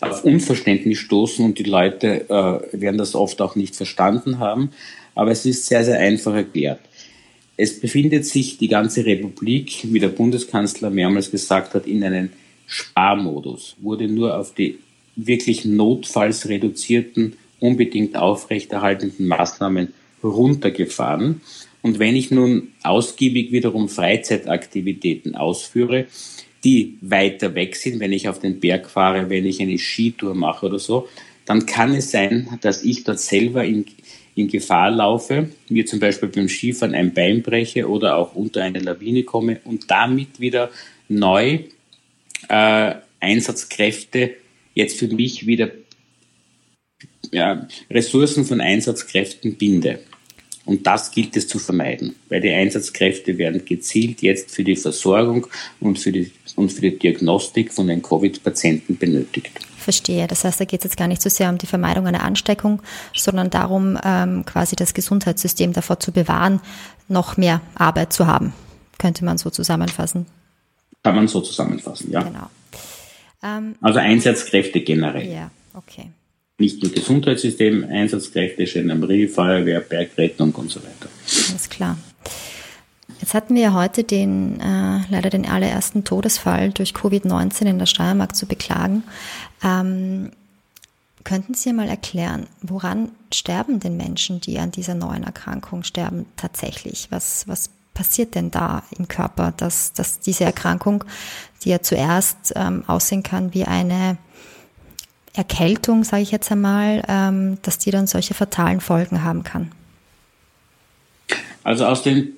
auf 0.00 0.24
Unverständnis 0.24 0.98
stoßen 0.98 1.44
und 1.44 1.58
die 1.58 1.64
Leute 1.64 2.28
äh, 2.28 2.80
werden 2.80 2.98
das 2.98 3.14
oft 3.14 3.40
auch 3.40 3.56
nicht 3.56 3.76
verstanden 3.76 4.38
haben 4.38 4.70
aber 5.16 5.30
es 5.32 5.44
ist 5.46 5.66
sehr, 5.66 5.84
sehr 5.84 5.98
einfach 5.98 6.34
erklärt. 6.34 6.78
Es 7.56 7.80
befindet 7.80 8.26
sich 8.26 8.58
die 8.58 8.68
ganze 8.68 9.04
Republik, 9.06 9.78
wie 9.84 9.98
der 9.98 10.10
Bundeskanzler 10.10 10.90
mehrmals 10.90 11.30
gesagt 11.30 11.74
hat, 11.74 11.86
in 11.86 12.04
einem 12.04 12.30
Sparmodus, 12.66 13.76
wurde 13.80 14.08
nur 14.08 14.38
auf 14.38 14.54
die 14.54 14.78
wirklich 15.16 15.64
notfalls 15.64 16.48
reduzierten, 16.48 17.32
unbedingt 17.60 18.14
aufrechterhaltenden 18.14 19.26
Maßnahmen 19.26 19.94
runtergefahren. 20.22 21.40
Und 21.80 21.98
wenn 21.98 22.14
ich 22.14 22.30
nun 22.30 22.72
ausgiebig 22.82 23.52
wiederum 23.52 23.88
Freizeitaktivitäten 23.88 25.34
ausführe, 25.34 26.06
die 26.66 26.98
weiter 27.00 27.54
weg 27.54 27.76
sind, 27.76 28.00
wenn 28.00 28.12
ich 28.12 28.28
auf 28.28 28.40
den 28.40 28.58
Berg 28.58 28.90
fahre, 28.90 29.30
wenn 29.30 29.46
ich 29.46 29.60
eine 29.60 29.78
Skitour 29.78 30.34
mache 30.34 30.66
oder 30.66 30.80
so, 30.80 31.08
dann 31.44 31.64
kann 31.64 31.94
es 31.94 32.10
sein, 32.10 32.58
dass 32.60 32.82
ich 32.82 33.04
dort 33.04 33.20
selber 33.20 33.64
in, 33.64 33.84
in 34.34 34.48
Gefahr 34.48 34.90
laufe, 34.90 35.48
mir 35.68 35.86
zum 35.86 36.00
Beispiel 36.00 36.28
beim 36.28 36.48
Skifahren 36.48 36.92
ein 36.92 37.14
Bein 37.14 37.42
breche 37.42 37.88
oder 37.88 38.16
auch 38.16 38.34
unter 38.34 38.64
eine 38.64 38.80
Lawine 38.80 39.22
komme 39.22 39.60
und 39.62 39.88
damit 39.92 40.40
wieder 40.40 40.70
neu 41.08 41.60
äh, 42.48 42.94
Einsatzkräfte 43.20 44.34
jetzt 44.74 44.98
für 44.98 45.06
mich 45.06 45.46
wieder 45.46 45.70
ja, 47.30 47.68
Ressourcen 47.88 48.44
von 48.44 48.60
Einsatzkräften 48.60 49.54
binde. 49.54 50.00
Und 50.66 50.86
das 50.86 51.12
gilt 51.12 51.36
es 51.36 51.46
zu 51.46 51.60
vermeiden, 51.60 52.16
weil 52.28 52.40
die 52.40 52.50
Einsatzkräfte 52.50 53.38
werden 53.38 53.64
gezielt 53.64 54.20
jetzt 54.20 54.50
für 54.50 54.64
die 54.64 54.74
Versorgung 54.74 55.46
und 55.80 55.98
für 55.98 56.10
die, 56.10 56.32
und 56.56 56.72
für 56.72 56.80
die 56.80 56.98
Diagnostik 56.98 57.72
von 57.72 57.86
den 57.86 58.02
Covid-Patienten 58.02 58.98
benötigt. 58.98 59.52
Verstehe. 59.78 60.26
Das 60.26 60.42
heißt, 60.42 60.60
da 60.60 60.64
geht 60.64 60.80
es 60.80 60.84
jetzt 60.84 60.96
gar 60.96 61.06
nicht 61.06 61.22
so 61.22 61.28
sehr 61.30 61.48
um 61.48 61.58
die 61.58 61.66
Vermeidung 61.66 62.08
einer 62.08 62.24
Ansteckung, 62.24 62.82
sondern 63.14 63.48
darum, 63.50 63.96
ähm, 64.04 64.44
quasi 64.44 64.74
das 64.74 64.92
Gesundheitssystem 64.92 65.72
davor 65.72 66.00
zu 66.00 66.10
bewahren, 66.10 66.60
noch 67.06 67.36
mehr 67.36 67.60
Arbeit 67.76 68.12
zu 68.12 68.26
haben. 68.26 68.52
Könnte 68.98 69.24
man 69.24 69.38
so 69.38 69.50
zusammenfassen? 69.50 70.26
Kann 71.04 71.14
man 71.14 71.28
so 71.28 71.40
zusammenfassen, 71.40 72.10
ja. 72.10 72.24
Genau. 72.24 72.50
Ähm, 73.44 73.76
also 73.80 74.00
Einsatzkräfte 74.00 74.80
generell. 74.80 75.30
Ja, 75.30 75.52
okay. 75.74 76.10
Nicht 76.58 76.82
nur 76.82 76.90
Gesundheitssystem, 76.90 77.84
Einsatzkräfte, 77.84 78.64
Gendarmerie, 78.64 79.28
Feuerwehr, 79.28 79.80
Bergrettung 79.80 80.52
und 80.52 80.70
so 80.70 80.80
weiter. 80.80 81.08
Alles 81.50 81.68
klar. 81.68 81.98
Jetzt 83.20 83.34
hatten 83.34 83.54
wir 83.54 83.62
ja 83.62 83.72
heute 83.74 84.04
den, 84.04 84.60
äh, 84.60 85.00
leider 85.10 85.30
den 85.30 85.46
allerersten 85.46 86.04
Todesfall 86.04 86.70
durch 86.70 86.92
Covid-19 86.92 87.66
in 87.66 87.78
der 87.78 87.86
Steiermark 87.86 88.34
zu 88.34 88.46
beklagen. 88.46 89.02
Ähm, 89.62 90.30
könnten 91.24 91.54
Sie 91.54 91.72
mal 91.72 91.88
erklären, 91.88 92.46
woran 92.62 93.10
sterben 93.34 93.80
denn 93.80 93.96
Menschen, 93.96 94.40
die 94.40 94.58
an 94.58 94.70
dieser 94.70 94.94
neuen 94.94 95.24
Erkrankung 95.24 95.82
sterben, 95.82 96.26
tatsächlich? 96.36 97.08
Was, 97.10 97.48
was 97.48 97.70
passiert 97.94 98.34
denn 98.34 98.50
da 98.50 98.84
im 98.96 99.08
Körper, 99.08 99.52
dass, 99.56 99.92
dass 99.92 100.20
diese 100.20 100.44
Erkrankung, 100.44 101.04
die 101.64 101.70
ja 101.70 101.82
zuerst 101.82 102.52
ähm, 102.54 102.84
aussehen 102.86 103.22
kann 103.22 103.52
wie 103.54 103.64
eine 103.64 104.18
Erkältung, 105.36 106.04
sage 106.04 106.22
ich 106.22 106.30
jetzt 106.30 106.50
einmal, 106.50 107.02
ähm, 107.08 107.58
dass 107.62 107.78
die 107.78 107.90
dann 107.90 108.06
solche 108.06 108.34
fatalen 108.34 108.80
Folgen 108.80 109.22
haben 109.22 109.42
kann? 109.42 109.70
Also 111.62 111.86
aus 111.86 112.02
den 112.02 112.36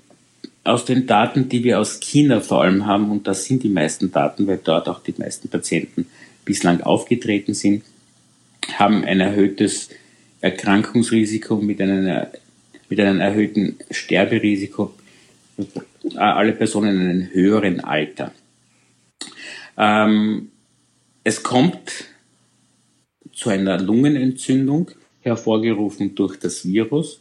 aus 0.69 0.85
den 0.85 1.07
Daten, 1.07 1.49
die 1.49 1.65
wir 1.65 1.81
aus 1.81 1.99
China 2.01 2.41
vor 2.41 2.63
allem 2.63 2.87
haben, 2.87 3.11
und 3.11 3.27
das 3.27 3.45
sind 3.45 3.63
die 3.63 3.71
meisten 3.71 4.13
Daten, 4.13 4.47
weil 4.47 4.61
dort 4.63 4.89
auch 4.89 5.03
die 5.03 5.15
meisten 5.17 5.49
Patienten 5.49 6.07
bislang 6.45 6.83
aufgetreten 6.83 7.55
sind, 7.55 7.85
haben 8.75 9.05
ein 9.05 9.21
erhöhtes 9.21 9.89
Erkrankungsrisiko 10.41 11.57
mit, 11.57 11.81
einer, 11.81 12.29
mit 12.89 13.01
einem 13.01 13.21
erhöhten 13.21 13.79
Sterberisiko, 13.91 14.95
alle 16.17 16.53
Personen 16.53 17.01
in 17.01 17.09
einem 17.09 17.31
höheren 17.33 17.81
Alter. 17.81 18.33
Ähm, 19.77 20.51
es 21.25 21.43
kommt 21.43 22.05
zu 23.39 23.51
einer 23.51 23.79
Lungenentzündung, 23.79 24.91
hervorgerufen 25.21 26.17
durch 26.17 26.39
das 26.41 26.67
Virus. 26.67 27.21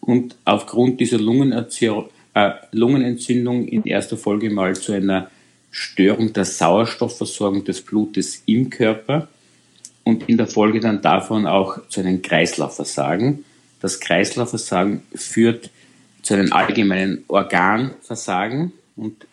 Und 0.00 0.36
aufgrund 0.44 1.00
dieser 1.00 1.18
Lungenentzündung 1.18 2.10
äh, 2.34 2.50
Lungenentzündung 2.72 3.66
in 3.68 3.84
erster 3.84 4.16
Folge 4.16 4.50
mal 4.50 4.74
zu 4.74 4.92
einer 4.92 5.30
Störung 5.70 6.32
der 6.32 6.44
Sauerstoffversorgung 6.44 7.64
des 7.64 7.80
Blutes 7.80 8.42
im 8.46 8.70
Körper 8.70 9.28
und 10.02 10.28
in 10.28 10.36
der 10.36 10.48
Folge 10.48 10.80
dann 10.80 11.00
davon 11.00 11.46
auch 11.46 11.88
zu 11.88 12.00
einem 12.00 12.20
Kreislaufversagen. 12.22 13.44
Das 13.80 14.00
Kreislaufversagen 14.00 15.02
führt 15.14 15.70
zu 16.22 16.34
einem 16.34 16.52
allgemeinen 16.52 17.24
Organversagen 17.28 18.72
und 18.96 19.26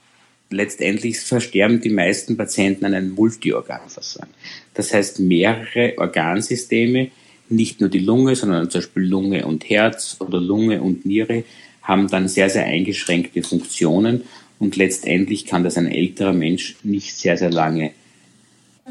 letztendlich 0.51 1.20
versterben 1.20 1.81
die 1.81 1.89
meisten 1.89 2.38
Patienten 2.38 2.86
an 2.86 2.93
einem 2.93 3.12
Multiorganversagen. 3.12 4.34
Das 4.74 4.93
heißt 4.93 5.20
mehrere 5.20 5.98
Organsysteme, 5.98 7.12
nicht 7.50 7.81
nur 7.81 7.89
die 7.89 8.00
Lunge, 8.00 8.36
sondern 8.36 8.70
zum 8.70 8.81
Beispiel 8.81 9.03
Lunge 9.03 9.46
und 9.46 9.70
Herz 9.70 10.17
oder 10.20 10.39
Lunge 10.39 10.81
und 10.81 11.05
Niere 11.05 11.43
haben 11.81 12.08
dann 12.08 12.27
sehr, 12.27 12.50
sehr 12.50 12.65
eingeschränkte 12.65 13.43
Funktionen 13.43 14.22
und 14.60 14.75
letztendlich 14.75 15.46
kann 15.46 15.63
das 15.63 15.77
ein 15.77 15.88
älterer 15.88 16.34
Mensch 16.34 16.75
nicht 16.84 17.15
sehr, 17.17 17.38
sehr 17.38 17.50
lange 17.50 17.91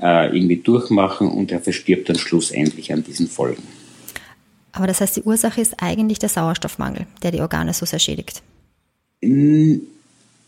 äh, 0.00 0.36
irgendwie 0.36 0.56
durchmachen 0.56 1.28
und 1.28 1.52
er 1.52 1.60
verstirbt 1.60 2.08
dann 2.08 2.18
schlussendlich 2.18 2.92
an 2.92 3.04
diesen 3.04 3.28
Folgen. 3.28 3.62
Aber 4.72 4.86
das 4.86 5.00
heißt, 5.00 5.16
die 5.16 5.22
Ursache 5.22 5.60
ist 5.60 5.74
eigentlich 5.78 6.18
der 6.18 6.28
Sauerstoffmangel, 6.28 7.06
der 7.22 7.30
die 7.32 7.40
Organe 7.40 7.72
so 7.72 7.86
sehr 7.86 7.98
schädigt. 7.98 8.42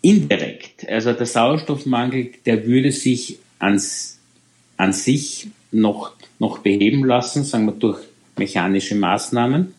Indirekt. 0.02 0.88
Also 0.88 1.12
der 1.12 1.26
Sauerstoffmangel, 1.26 2.32
der 2.44 2.66
würde 2.66 2.92
sich 2.92 3.38
ans, 3.58 4.18
an 4.76 4.92
sich 4.92 5.48
noch, 5.70 6.12
noch 6.38 6.58
beheben 6.58 7.04
lassen, 7.04 7.44
sagen 7.44 7.66
wir 7.66 7.72
durch 7.72 8.00
mechanische 8.36 8.96
Maßnahmen. 8.96 9.74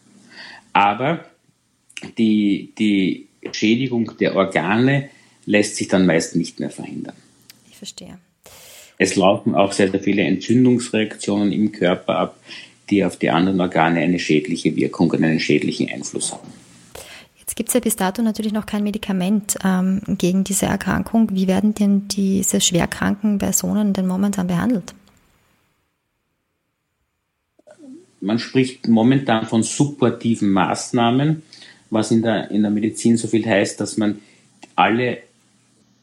Aber 0.72 1.26
die, 2.18 2.74
die 2.80 3.28
Schädigung 3.52 4.18
der 4.18 4.36
Organe 4.36 5.10
lässt 5.46 5.76
sich 5.76 5.90
dann 5.90 6.06
meist 6.06 6.36
nicht 6.36 6.60
mehr 6.60 6.70
verhindern. 6.70 7.16
Ich 7.70 7.78
verstehe. 7.78 8.18
Es 8.98 9.16
laufen 9.16 9.56
auch 9.56 9.74
sehr, 9.74 9.92
sehr 9.92 10.00
viele 10.00 10.22
Entzündungsreaktionen 10.24 11.52
im 11.52 11.72
Körper 11.72 12.18
ab, 12.18 12.40
die 12.90 13.04
auf 13.04 13.18
die 13.18 13.30
anderen 13.30 13.60
Organe 13.60 14.00
eine 14.00 14.20
schädliche 14.20 14.76
Wirkung 14.76 15.12
und 15.12 15.24
einen 15.24 15.40
schädlichen 15.40 15.90
Einfluss 15.90 16.32
haben. 16.32 16.63
Jetzt 17.54 17.58
gibt 17.58 17.70
es 17.70 17.76
ja 17.76 17.82
bis 17.82 17.96
dato 17.96 18.24
natürlich 18.24 18.52
noch 18.52 18.66
kein 18.66 18.84
Medikament 18.84 19.58
ähm, 19.64 20.02
gegen 20.08 20.44
diese 20.44 20.66
Erkrankung. 20.66 21.30
Wie 21.34 21.48
werden 21.48 21.76
denn 21.76 22.08
diese 22.08 22.60
schwerkranken 22.60 23.38
Personen 23.38 23.94
denn 23.94 24.08
momentan 24.08 24.48
behandelt? 24.48 24.96
Man 28.22 28.40
spricht 28.40 28.88
momentan 28.88 29.46
von 29.46 29.62
supportiven 29.62 30.50
Maßnahmen, 30.50 31.44
was 31.92 32.10
in 32.10 32.24
der, 32.24 32.50
in 32.50 32.64
der 32.64 32.72
Medizin 32.72 33.18
so 33.18 33.28
viel 33.28 33.46
heißt, 33.46 33.80
dass 33.80 33.98
man 33.98 34.18
alle, 34.76 35.20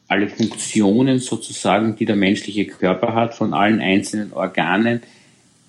alle 0.07 0.29
Funktionen 0.29 1.19
sozusagen, 1.19 1.97
die 1.97 2.05
der 2.05 2.15
menschliche 2.15 2.65
Körper 2.65 3.13
hat, 3.13 3.33
von 3.33 3.53
allen 3.53 3.81
einzelnen 3.81 4.31
Organen 4.31 5.01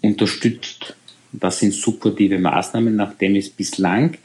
unterstützt. 0.00 0.94
Das 1.32 1.58
sind 1.58 1.74
supportive 1.74 2.38
Maßnahmen, 2.38 2.94
nachdem 2.94 3.34
es 3.34 3.50
bislang 3.50 4.16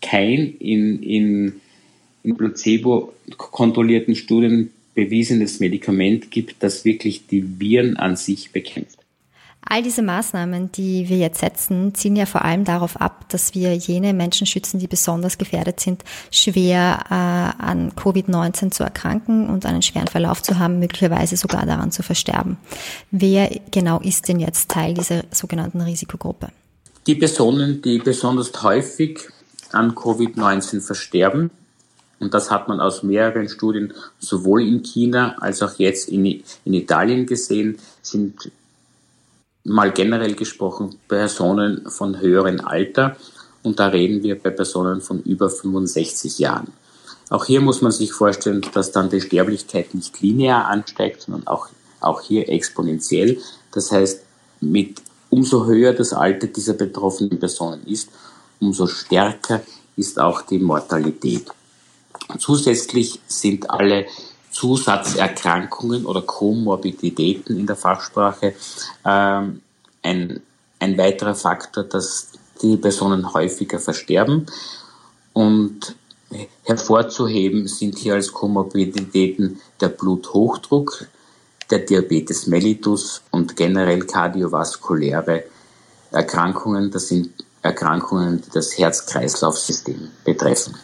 kein 0.00 0.54
in, 0.58 1.02
in, 1.02 1.60
in 2.22 2.36
Placebo 2.36 3.12
kontrollierten 3.36 4.14
Studien 4.14 4.70
bewiesenes 4.94 5.60
Medikament 5.60 6.30
gibt, 6.30 6.62
das 6.62 6.84
wirklich 6.84 7.26
die 7.26 7.60
Viren 7.60 7.96
an 7.96 8.16
sich 8.16 8.52
bekämpft. 8.52 8.98
All 9.62 9.82
diese 9.82 10.02
Maßnahmen, 10.02 10.72
die 10.72 11.08
wir 11.08 11.18
jetzt 11.18 11.40
setzen, 11.40 11.94
zielen 11.94 12.16
ja 12.16 12.24
vor 12.24 12.44
allem 12.44 12.64
darauf 12.64 12.98
ab, 12.98 13.28
dass 13.28 13.54
wir 13.54 13.74
jene 13.74 14.14
Menschen 14.14 14.46
schützen, 14.46 14.80
die 14.80 14.86
besonders 14.86 15.36
gefährdet 15.36 15.80
sind, 15.80 16.02
schwer 16.30 17.04
äh, 17.08 17.62
an 17.62 17.92
Covid-19 17.92 18.70
zu 18.70 18.82
erkranken 18.82 19.50
und 19.50 19.66
einen 19.66 19.82
schweren 19.82 20.08
Verlauf 20.08 20.42
zu 20.42 20.58
haben, 20.58 20.78
möglicherweise 20.78 21.36
sogar 21.36 21.66
daran 21.66 21.92
zu 21.92 22.02
versterben. 22.02 22.56
Wer 23.10 23.50
genau 23.70 24.00
ist 24.00 24.28
denn 24.28 24.40
jetzt 24.40 24.70
Teil 24.70 24.94
dieser 24.94 25.24
sogenannten 25.30 25.82
Risikogruppe? 25.82 26.48
Die 27.06 27.14
Personen, 27.14 27.82
die 27.82 27.98
besonders 27.98 28.62
häufig 28.62 29.20
an 29.74 29.94
Covid-19 29.94 30.80
versterben, 30.80 31.50
und 32.20 32.34
das 32.34 32.50
hat 32.50 32.68
man 32.68 32.80
aus 32.80 33.02
mehreren 33.02 33.48
Studien 33.48 33.94
sowohl 34.18 34.62
in 34.62 34.82
China 34.82 35.36
als 35.40 35.62
auch 35.62 35.78
jetzt 35.78 36.10
in, 36.10 36.26
in 36.64 36.74
Italien 36.74 37.24
gesehen, 37.24 37.78
sind 38.02 38.52
mal 39.64 39.90
generell 39.90 40.34
gesprochen 40.34 40.98
Personen 41.08 41.90
von 41.90 42.20
höherem 42.20 42.60
Alter 42.60 43.16
und 43.62 43.80
da 43.80 43.88
reden 43.88 44.22
wir 44.22 44.38
bei 44.38 44.50
Personen 44.50 45.00
von 45.00 45.22
über 45.22 45.48
65 45.48 46.38
Jahren. 46.38 46.72
Auch 47.30 47.44
hier 47.44 47.60
muss 47.60 47.80
man 47.80 47.92
sich 47.92 48.12
vorstellen, 48.12 48.60
dass 48.74 48.92
dann 48.92 49.08
die 49.08 49.20
Sterblichkeit 49.20 49.94
nicht 49.94 50.20
linear 50.20 50.66
ansteigt, 50.66 51.22
sondern 51.22 51.46
auch, 51.46 51.68
auch 52.00 52.20
hier 52.20 52.48
exponentiell. 52.48 53.38
Das 53.72 53.92
heißt, 53.92 54.22
mit 54.60 55.00
umso 55.30 55.66
höher 55.66 55.92
das 55.92 56.12
Alter 56.12 56.48
dieser 56.48 56.74
betroffenen 56.74 57.38
Personen 57.38 57.86
ist, 57.86 58.08
umso 58.60 58.86
stärker 58.86 59.62
ist 59.96 60.18
auch 60.18 60.42
die 60.42 60.58
Mortalität. 60.58 61.48
Zusätzlich 62.38 63.20
sind 63.26 63.68
alle 63.70 64.06
Zusatzerkrankungen 64.50 66.06
oder 66.06 66.22
Komorbiditäten 66.22 67.58
in 67.58 67.66
der 67.66 67.76
Fachsprache 67.76 68.54
ähm, 69.04 69.60
ein, 70.02 70.40
ein 70.78 70.98
weiterer 70.98 71.34
Faktor, 71.34 71.84
dass 71.84 72.28
die 72.62 72.76
Personen 72.76 73.32
häufiger 73.32 73.78
versterben. 73.78 74.46
Und 75.32 75.94
hervorzuheben 76.64 77.66
sind 77.66 77.98
hier 77.98 78.14
als 78.14 78.32
Komorbiditäten 78.32 79.60
der 79.80 79.88
Bluthochdruck, 79.88 81.06
der 81.70 81.80
Diabetes 81.80 82.46
mellitus 82.46 83.22
und 83.30 83.56
generell 83.56 84.04
kardiovaskuläre 84.04 85.44
Erkrankungen. 86.10 86.90
Das 86.90 87.08
sind 87.08 87.32
Erkrankungen, 87.62 88.42
die 88.42 88.50
das 88.50 88.78
Herz-Kreislauf-System 88.78 90.08
betreffen. 90.24 90.74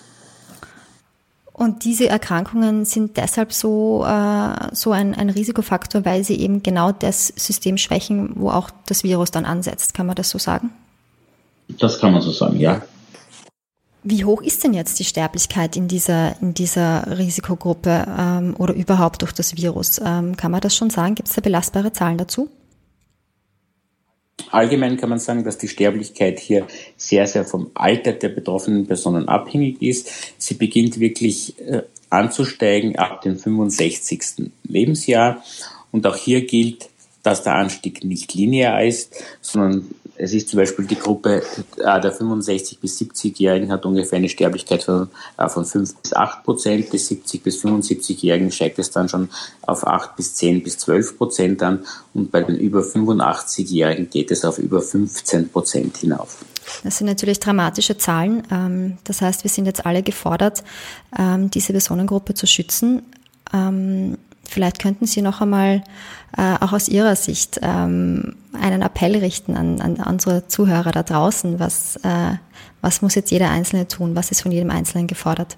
Und 1.52 1.84
diese 1.84 2.06
Erkrankungen 2.06 2.84
sind 2.84 3.16
deshalb 3.16 3.50
so, 3.50 4.04
äh, 4.04 4.74
so 4.74 4.92
ein, 4.92 5.14
ein 5.14 5.30
Risikofaktor, 5.30 6.04
weil 6.04 6.22
sie 6.22 6.38
eben 6.38 6.62
genau 6.62 6.92
das 6.92 7.28
System 7.28 7.78
schwächen, 7.78 8.32
wo 8.34 8.50
auch 8.50 8.68
das 8.84 9.04
Virus 9.04 9.30
dann 9.30 9.46
ansetzt. 9.46 9.94
Kann 9.94 10.04
man 10.04 10.16
das 10.16 10.28
so 10.28 10.36
sagen? 10.36 10.70
Das 11.68 11.98
kann 11.98 12.12
man 12.12 12.20
so 12.20 12.30
sagen, 12.30 12.58
ja. 12.58 12.82
Wie 14.02 14.26
hoch 14.26 14.42
ist 14.42 14.62
denn 14.64 14.74
jetzt 14.74 14.98
die 14.98 15.04
Sterblichkeit 15.04 15.76
in 15.76 15.88
dieser, 15.88 16.40
in 16.42 16.52
dieser 16.52 17.18
Risikogruppe 17.18 18.06
ähm, 18.18 18.54
oder 18.58 18.74
überhaupt 18.74 19.22
durch 19.22 19.32
das 19.32 19.56
Virus? 19.56 19.98
Ähm, 20.04 20.36
kann 20.36 20.52
man 20.52 20.60
das 20.60 20.76
schon 20.76 20.90
sagen? 20.90 21.14
Gibt 21.14 21.28
es 21.28 21.34
da 21.34 21.40
belastbare 21.40 21.92
Zahlen 21.92 22.18
dazu? 22.18 22.50
Allgemein 24.50 24.96
kann 24.96 25.08
man 25.08 25.18
sagen, 25.18 25.44
dass 25.44 25.58
die 25.58 25.68
Sterblichkeit 25.68 26.38
hier 26.38 26.66
sehr, 26.96 27.26
sehr 27.26 27.44
vom 27.44 27.70
Alter 27.74 28.12
der 28.12 28.28
betroffenen 28.30 28.86
Personen 28.86 29.28
abhängig 29.28 29.82
ist. 29.82 30.10
Sie 30.38 30.54
beginnt 30.54 31.00
wirklich 31.00 31.58
äh, 31.60 31.82
anzusteigen 32.10 32.96
ab 32.96 33.22
dem 33.22 33.38
65. 33.38 34.50
Lebensjahr. 34.64 35.42
Und 35.92 36.06
auch 36.06 36.16
hier 36.16 36.46
gilt, 36.46 36.88
dass 37.22 37.42
der 37.42 37.54
Anstieg 37.54 38.04
nicht 38.04 38.34
linear 38.34 38.84
ist, 38.84 39.14
sondern 39.40 39.88
es 40.18 40.32
ist 40.32 40.48
zum 40.48 40.58
Beispiel 40.58 40.86
die 40.86 40.98
Gruppe 40.98 41.42
äh, 41.78 42.00
der 42.00 42.12
65 42.12 42.78
bis 42.78 42.98
70-Jährigen 43.00 43.70
hat 43.70 43.84
ungefähr 43.84 44.18
eine 44.18 44.28
Sterblichkeit 44.28 44.82
von, 44.82 45.08
äh, 45.36 45.48
von 45.48 45.64
5 45.64 45.96
bis 45.96 46.12
8 46.12 46.44
Prozent. 46.44 46.90
Bis 46.90 47.08
70 47.08 47.42
bis 47.42 47.62
75-Jährigen 47.62 48.50
steigt 48.50 48.78
es 48.78 48.90
dann 48.90 49.08
schon 49.08 49.28
auf 49.62 49.86
8 49.86 50.16
bis 50.16 50.34
10 50.34 50.62
bis 50.62 50.78
12 50.78 51.16
Prozent 51.18 51.62
an. 51.62 51.84
Und 52.14 52.30
bei 52.30 52.42
den 52.42 52.56
über 52.56 52.80
85-Jährigen 52.80 54.10
geht 54.10 54.30
es 54.30 54.44
auf 54.44 54.58
über 54.58 54.80
15 54.80 55.50
Prozent 55.50 55.96
hinauf. 55.98 56.44
Das 56.82 56.98
sind 56.98 57.06
natürlich 57.06 57.40
dramatische 57.40 57.96
Zahlen. 57.96 58.42
Ähm, 58.50 58.98
das 59.04 59.20
heißt, 59.20 59.44
wir 59.44 59.50
sind 59.50 59.66
jetzt 59.66 59.86
alle 59.86 60.02
gefordert, 60.02 60.64
ähm, 61.18 61.50
diese 61.50 61.72
Personengruppe 61.72 62.34
zu 62.34 62.46
schützen. 62.46 63.02
Ähm, 63.52 64.18
Vielleicht 64.48 64.80
könnten 64.80 65.06
Sie 65.06 65.22
noch 65.22 65.40
einmal 65.40 65.82
äh, 66.36 66.56
auch 66.60 66.72
aus 66.72 66.88
Ihrer 66.88 67.16
Sicht 67.16 67.60
ähm, 67.62 68.36
einen 68.52 68.82
Appell 68.82 69.16
richten 69.16 69.56
an, 69.56 69.80
an 69.80 69.96
unsere 69.96 70.48
Zuhörer 70.48 70.92
da 70.92 71.02
draußen. 71.02 71.58
Was, 71.58 71.96
äh, 72.02 72.34
was 72.80 73.02
muss 73.02 73.14
jetzt 73.14 73.30
jeder 73.30 73.50
Einzelne 73.50 73.88
tun? 73.88 74.16
Was 74.16 74.30
ist 74.30 74.42
von 74.42 74.52
jedem 74.52 74.70
Einzelnen 74.70 75.06
gefordert? 75.06 75.56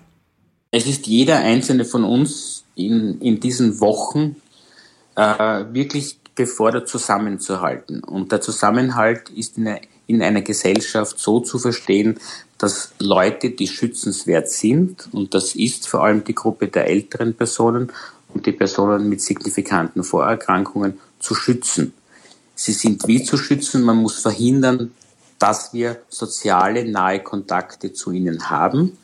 Es 0.70 0.86
ist 0.86 1.06
jeder 1.06 1.38
Einzelne 1.38 1.84
von 1.84 2.04
uns 2.04 2.64
in, 2.74 3.20
in 3.20 3.40
diesen 3.40 3.80
Wochen 3.80 4.36
äh, 5.16 5.64
wirklich 5.72 6.18
gefordert, 6.34 6.88
zusammenzuhalten. 6.88 8.02
Und 8.04 8.32
der 8.32 8.40
Zusammenhalt 8.40 9.28
ist 9.30 9.58
in, 9.58 9.66
eine, 9.66 9.80
in 10.06 10.22
einer 10.22 10.42
Gesellschaft 10.42 11.18
so 11.18 11.40
zu 11.40 11.58
verstehen, 11.58 12.18
dass 12.58 12.92
Leute, 12.98 13.50
die 13.50 13.66
schützenswert 13.66 14.48
sind, 14.48 15.08
und 15.12 15.34
das 15.34 15.54
ist 15.54 15.88
vor 15.88 16.04
allem 16.04 16.24
die 16.24 16.34
Gruppe 16.34 16.68
der 16.68 16.86
älteren 16.86 17.34
Personen, 17.34 17.92
und 18.38 18.46
die 18.46 18.52
Personen 18.52 19.08
mit 19.08 19.20
signifikanten 19.20 20.04
Vorerkrankungen 20.04 21.00
zu 21.18 21.34
schützen. 21.34 21.92
Sie 22.54 22.72
sind 22.72 23.08
wie 23.08 23.24
zu 23.24 23.36
schützen, 23.36 23.82
man 23.82 23.96
muss 23.96 24.20
verhindern, 24.20 24.92
dass 25.40 25.72
wir 25.72 26.02
soziale 26.08 26.88
nahe 26.88 27.20
Kontakte 27.20 27.92
zu 27.92 28.12
ihnen 28.12 28.48
haben. 28.48 28.96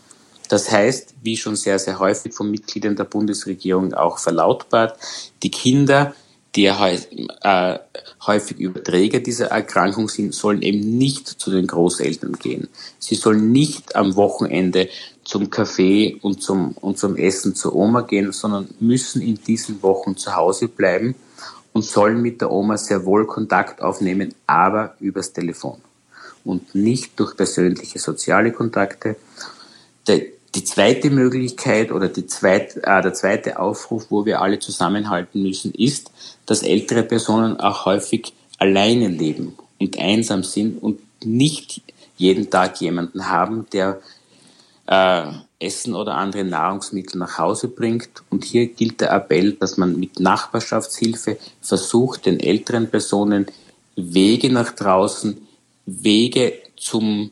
Das 0.49 0.71
heißt, 0.71 1.15
wie 1.23 1.37
schon 1.37 1.57
sehr, 1.57 1.81
sehr 1.81 1.99
häufig 1.99 2.33
von 2.33 2.49
Mitgliedern 2.49 2.95
der 2.95 3.05
Bundesregierung 3.05 3.93
auch 3.93 4.19
verlautbart, 4.19 4.99
die 5.43 5.51
Kinder, 5.51 6.15
die 6.57 6.67
äh, 6.67 7.79
häufig 8.27 8.59
Überträger 8.59 9.21
dieser 9.21 9.47
Erkrankung 9.47 10.09
sind, 10.09 10.35
sollen 10.35 10.63
eben 10.63 10.97
nicht 10.99 11.27
zu 11.27 11.51
den 11.51 11.67
Großeltern 11.67 12.35
gehen. 12.35 12.69
Sie 12.99 13.17
sollen 13.17 13.51
nicht 13.51 13.97
am 13.97 14.15
Wochenende 14.17 14.89
zum 15.25 15.51
Kaffee 15.51 16.19
und 16.23 16.43
zum, 16.43 16.73
und 16.81 16.99
zum 16.99 17.17
Essen 17.17 17.55
zur 17.55 17.75
Oma 17.75 18.03
gehen, 18.03 18.33
sondern 18.33 18.69
müssen 18.79 19.23
in 19.23 19.39
diesen 19.43 19.83
Wochen 19.83 20.17
zu 20.17 20.37
Hause 20.37 20.69
bleiben 20.69 21.15
und 21.73 21.85
sollen 21.85 22.23
mit 22.23 22.41
der 22.41 22.53
Oma 22.53 22.79
sehr 22.79 23.05
wohl 23.05 23.27
Kontakt 23.27 23.83
aufnehmen, 23.83 24.35
aber 24.47 24.95
übers 25.01 25.33
Telefon 25.33 25.79
und 26.45 26.75
nicht 26.75 27.19
durch 27.19 27.37
persönliche 27.37 27.99
soziale 27.99 28.53
Kontakte. 28.53 29.17
Der, 30.07 30.21
die 30.55 30.65
zweite 30.65 31.11
Möglichkeit 31.11 31.91
oder 31.91 32.09
die 32.09 32.27
zweit, 32.27 32.77
äh, 32.77 33.03
der 33.03 33.13
zweite 33.15 33.59
Aufruf, 33.59 34.07
wo 34.11 34.25
wir 34.25 34.41
alle 34.41 34.59
zusammenhalten 34.59 35.43
müssen, 35.43 35.73
ist, 35.73 36.11
dass 36.47 36.63
ältere 36.63 37.03
Personen 37.03 37.59
auch 37.59 37.87
häufig 37.87 38.33
alleine 38.59 39.09
leben 39.09 39.57
und 39.79 39.99
einsam 39.99 40.45
sind 40.45 40.83
und 40.83 41.01
nicht 41.25 41.83
jeden 42.17 42.51
Tag 42.51 42.81
jemanden 42.81 43.29
haben, 43.29 43.67
der 43.73 44.01
äh, 44.87 45.25
Essen 45.59 45.95
oder 45.95 46.15
andere 46.15 46.45
Nahrungsmittel 46.45 47.19
nach 47.19 47.39
Hause 47.39 47.69
bringt. 47.69 48.23
Und 48.31 48.45
hier 48.45 48.67
gilt 48.67 49.01
der 49.01 49.13
Appell, 49.13 49.53
dass 49.53 49.77
man 49.77 49.99
mit 49.99 50.21
Nachbarschaftshilfe 50.21 51.39
versucht, 51.61 52.27
den 52.27 52.39
älteren 52.39 52.91
Personen 52.91 53.47
Wege 53.97 54.53
nach 54.53 54.73
draußen, 54.73 55.47
Wege 55.87 56.55
zum 56.77 57.31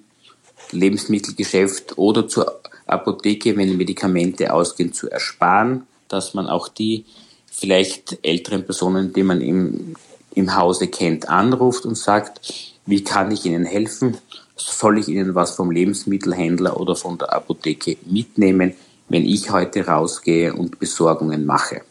Lebensmittelgeschäft 0.71 1.99
oder 1.99 2.27
zur 2.29 2.62
Apotheke, 2.93 3.57
wenn 3.57 3.77
Medikamente 3.77 4.53
ausgehen, 4.53 4.93
zu 4.93 5.11
ersparen, 5.11 5.87
dass 6.09 6.35
man 6.35 6.47
auch 6.47 6.69
die 6.69 7.05
vielleicht 7.51 8.19
älteren 8.23 8.65
Personen, 8.65 9.13
die 9.13 9.23
man 9.23 9.41
im, 9.41 9.95
im 10.35 10.57
Hause 10.57 10.89
kennt, 10.89 11.29
anruft 11.29 11.85
und 11.85 11.97
sagt, 11.97 12.41
wie 12.87 13.05
kann 13.05 13.31
ich 13.31 13.45
Ihnen 13.45 13.65
helfen? 13.65 14.17
Soll 14.57 14.99
ich 14.99 15.09
Ihnen 15.09 15.35
was 15.35 15.53
vom 15.55 15.71
Lebensmittelhändler 15.71 16.79
oder 16.79 16.97
von 16.97 17.19
der 17.19 17.33
Apotheke 17.33 17.97
mitnehmen, 18.07 18.75
wenn 19.09 19.25
ich 19.25 19.51
heute 19.51 19.87
rausgehe 19.87 20.55
und 20.55 20.79
Besorgungen 20.79 21.47
mache? 21.47 21.83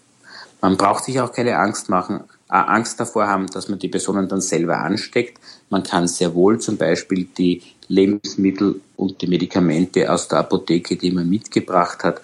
Man 0.62 0.78
braucht 0.78 1.06
sich 1.06 1.20
auch 1.20 1.32
keine 1.32 1.58
Angst 1.58 1.90
machen, 1.90 2.22
Angst 2.52 3.00
davor 3.00 3.28
haben, 3.28 3.48
dass 3.48 3.70
man 3.70 3.80
die 3.80 3.88
Personen 3.88 4.28
dann 4.28 4.42
selber 4.42 4.80
ansteckt. 4.80 5.40
Man 5.70 5.84
kann 5.84 6.08
sehr 6.08 6.34
wohl 6.34 6.60
zum 6.60 6.78
Beispiel 6.78 7.28
die 7.38 7.62
Lebensmittel 7.88 8.82
und 8.98 9.22
die 9.22 9.28
Medikamente 9.28 10.12
aus 10.12 10.28
der 10.28 10.40
Apotheke, 10.40 10.96
die 10.96 11.12
man 11.12 11.30
mitgebracht 11.30 12.04
hat, 12.04 12.22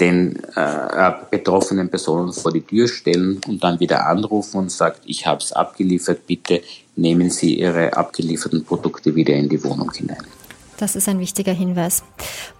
den 0.00 0.36
äh, 0.56 1.12
betroffenen 1.30 1.88
Personen 1.88 2.32
vor 2.32 2.50
die 2.50 2.62
Tür 2.62 2.88
stellen 2.88 3.40
und 3.46 3.62
dann 3.62 3.78
wieder 3.78 4.06
anrufen 4.06 4.58
und 4.58 4.72
sagt, 4.72 5.02
ich 5.04 5.26
habe 5.26 5.40
es 5.40 5.52
abgeliefert, 5.52 6.26
bitte 6.26 6.62
nehmen 6.96 7.30
Sie 7.30 7.58
Ihre 7.58 7.94
abgelieferten 7.94 8.64
Produkte 8.64 9.14
wieder 9.14 9.34
in 9.34 9.48
die 9.48 9.62
Wohnung 9.62 9.92
hinein. 9.92 10.24
Das 10.78 10.96
ist 10.96 11.08
ein 11.08 11.18
wichtiger 11.18 11.52
Hinweis. 11.52 12.02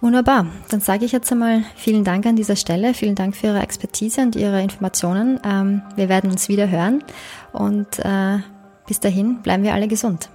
Wunderbar. 0.01 0.45
Dann 0.69 0.81
sage 0.81 1.05
ich 1.05 1.11
jetzt 1.11 1.31
einmal 1.31 1.63
vielen 1.75 2.03
Dank 2.03 2.25
an 2.25 2.35
dieser 2.35 2.55
Stelle. 2.55 2.93
Vielen 2.93 3.15
Dank 3.15 3.35
für 3.35 3.47
Ihre 3.47 3.61
Expertise 3.61 4.21
und 4.21 4.35
Ihre 4.35 4.61
Informationen. 4.61 5.39
Ähm, 5.43 5.81
wir 5.95 6.09
werden 6.09 6.31
uns 6.31 6.49
wieder 6.49 6.69
hören 6.69 7.03
und 7.51 7.99
äh, 7.99 8.39
bis 8.87 8.99
dahin 8.99 9.41
bleiben 9.41 9.63
wir 9.63 9.73
alle 9.73 9.87
gesund. 9.87 10.29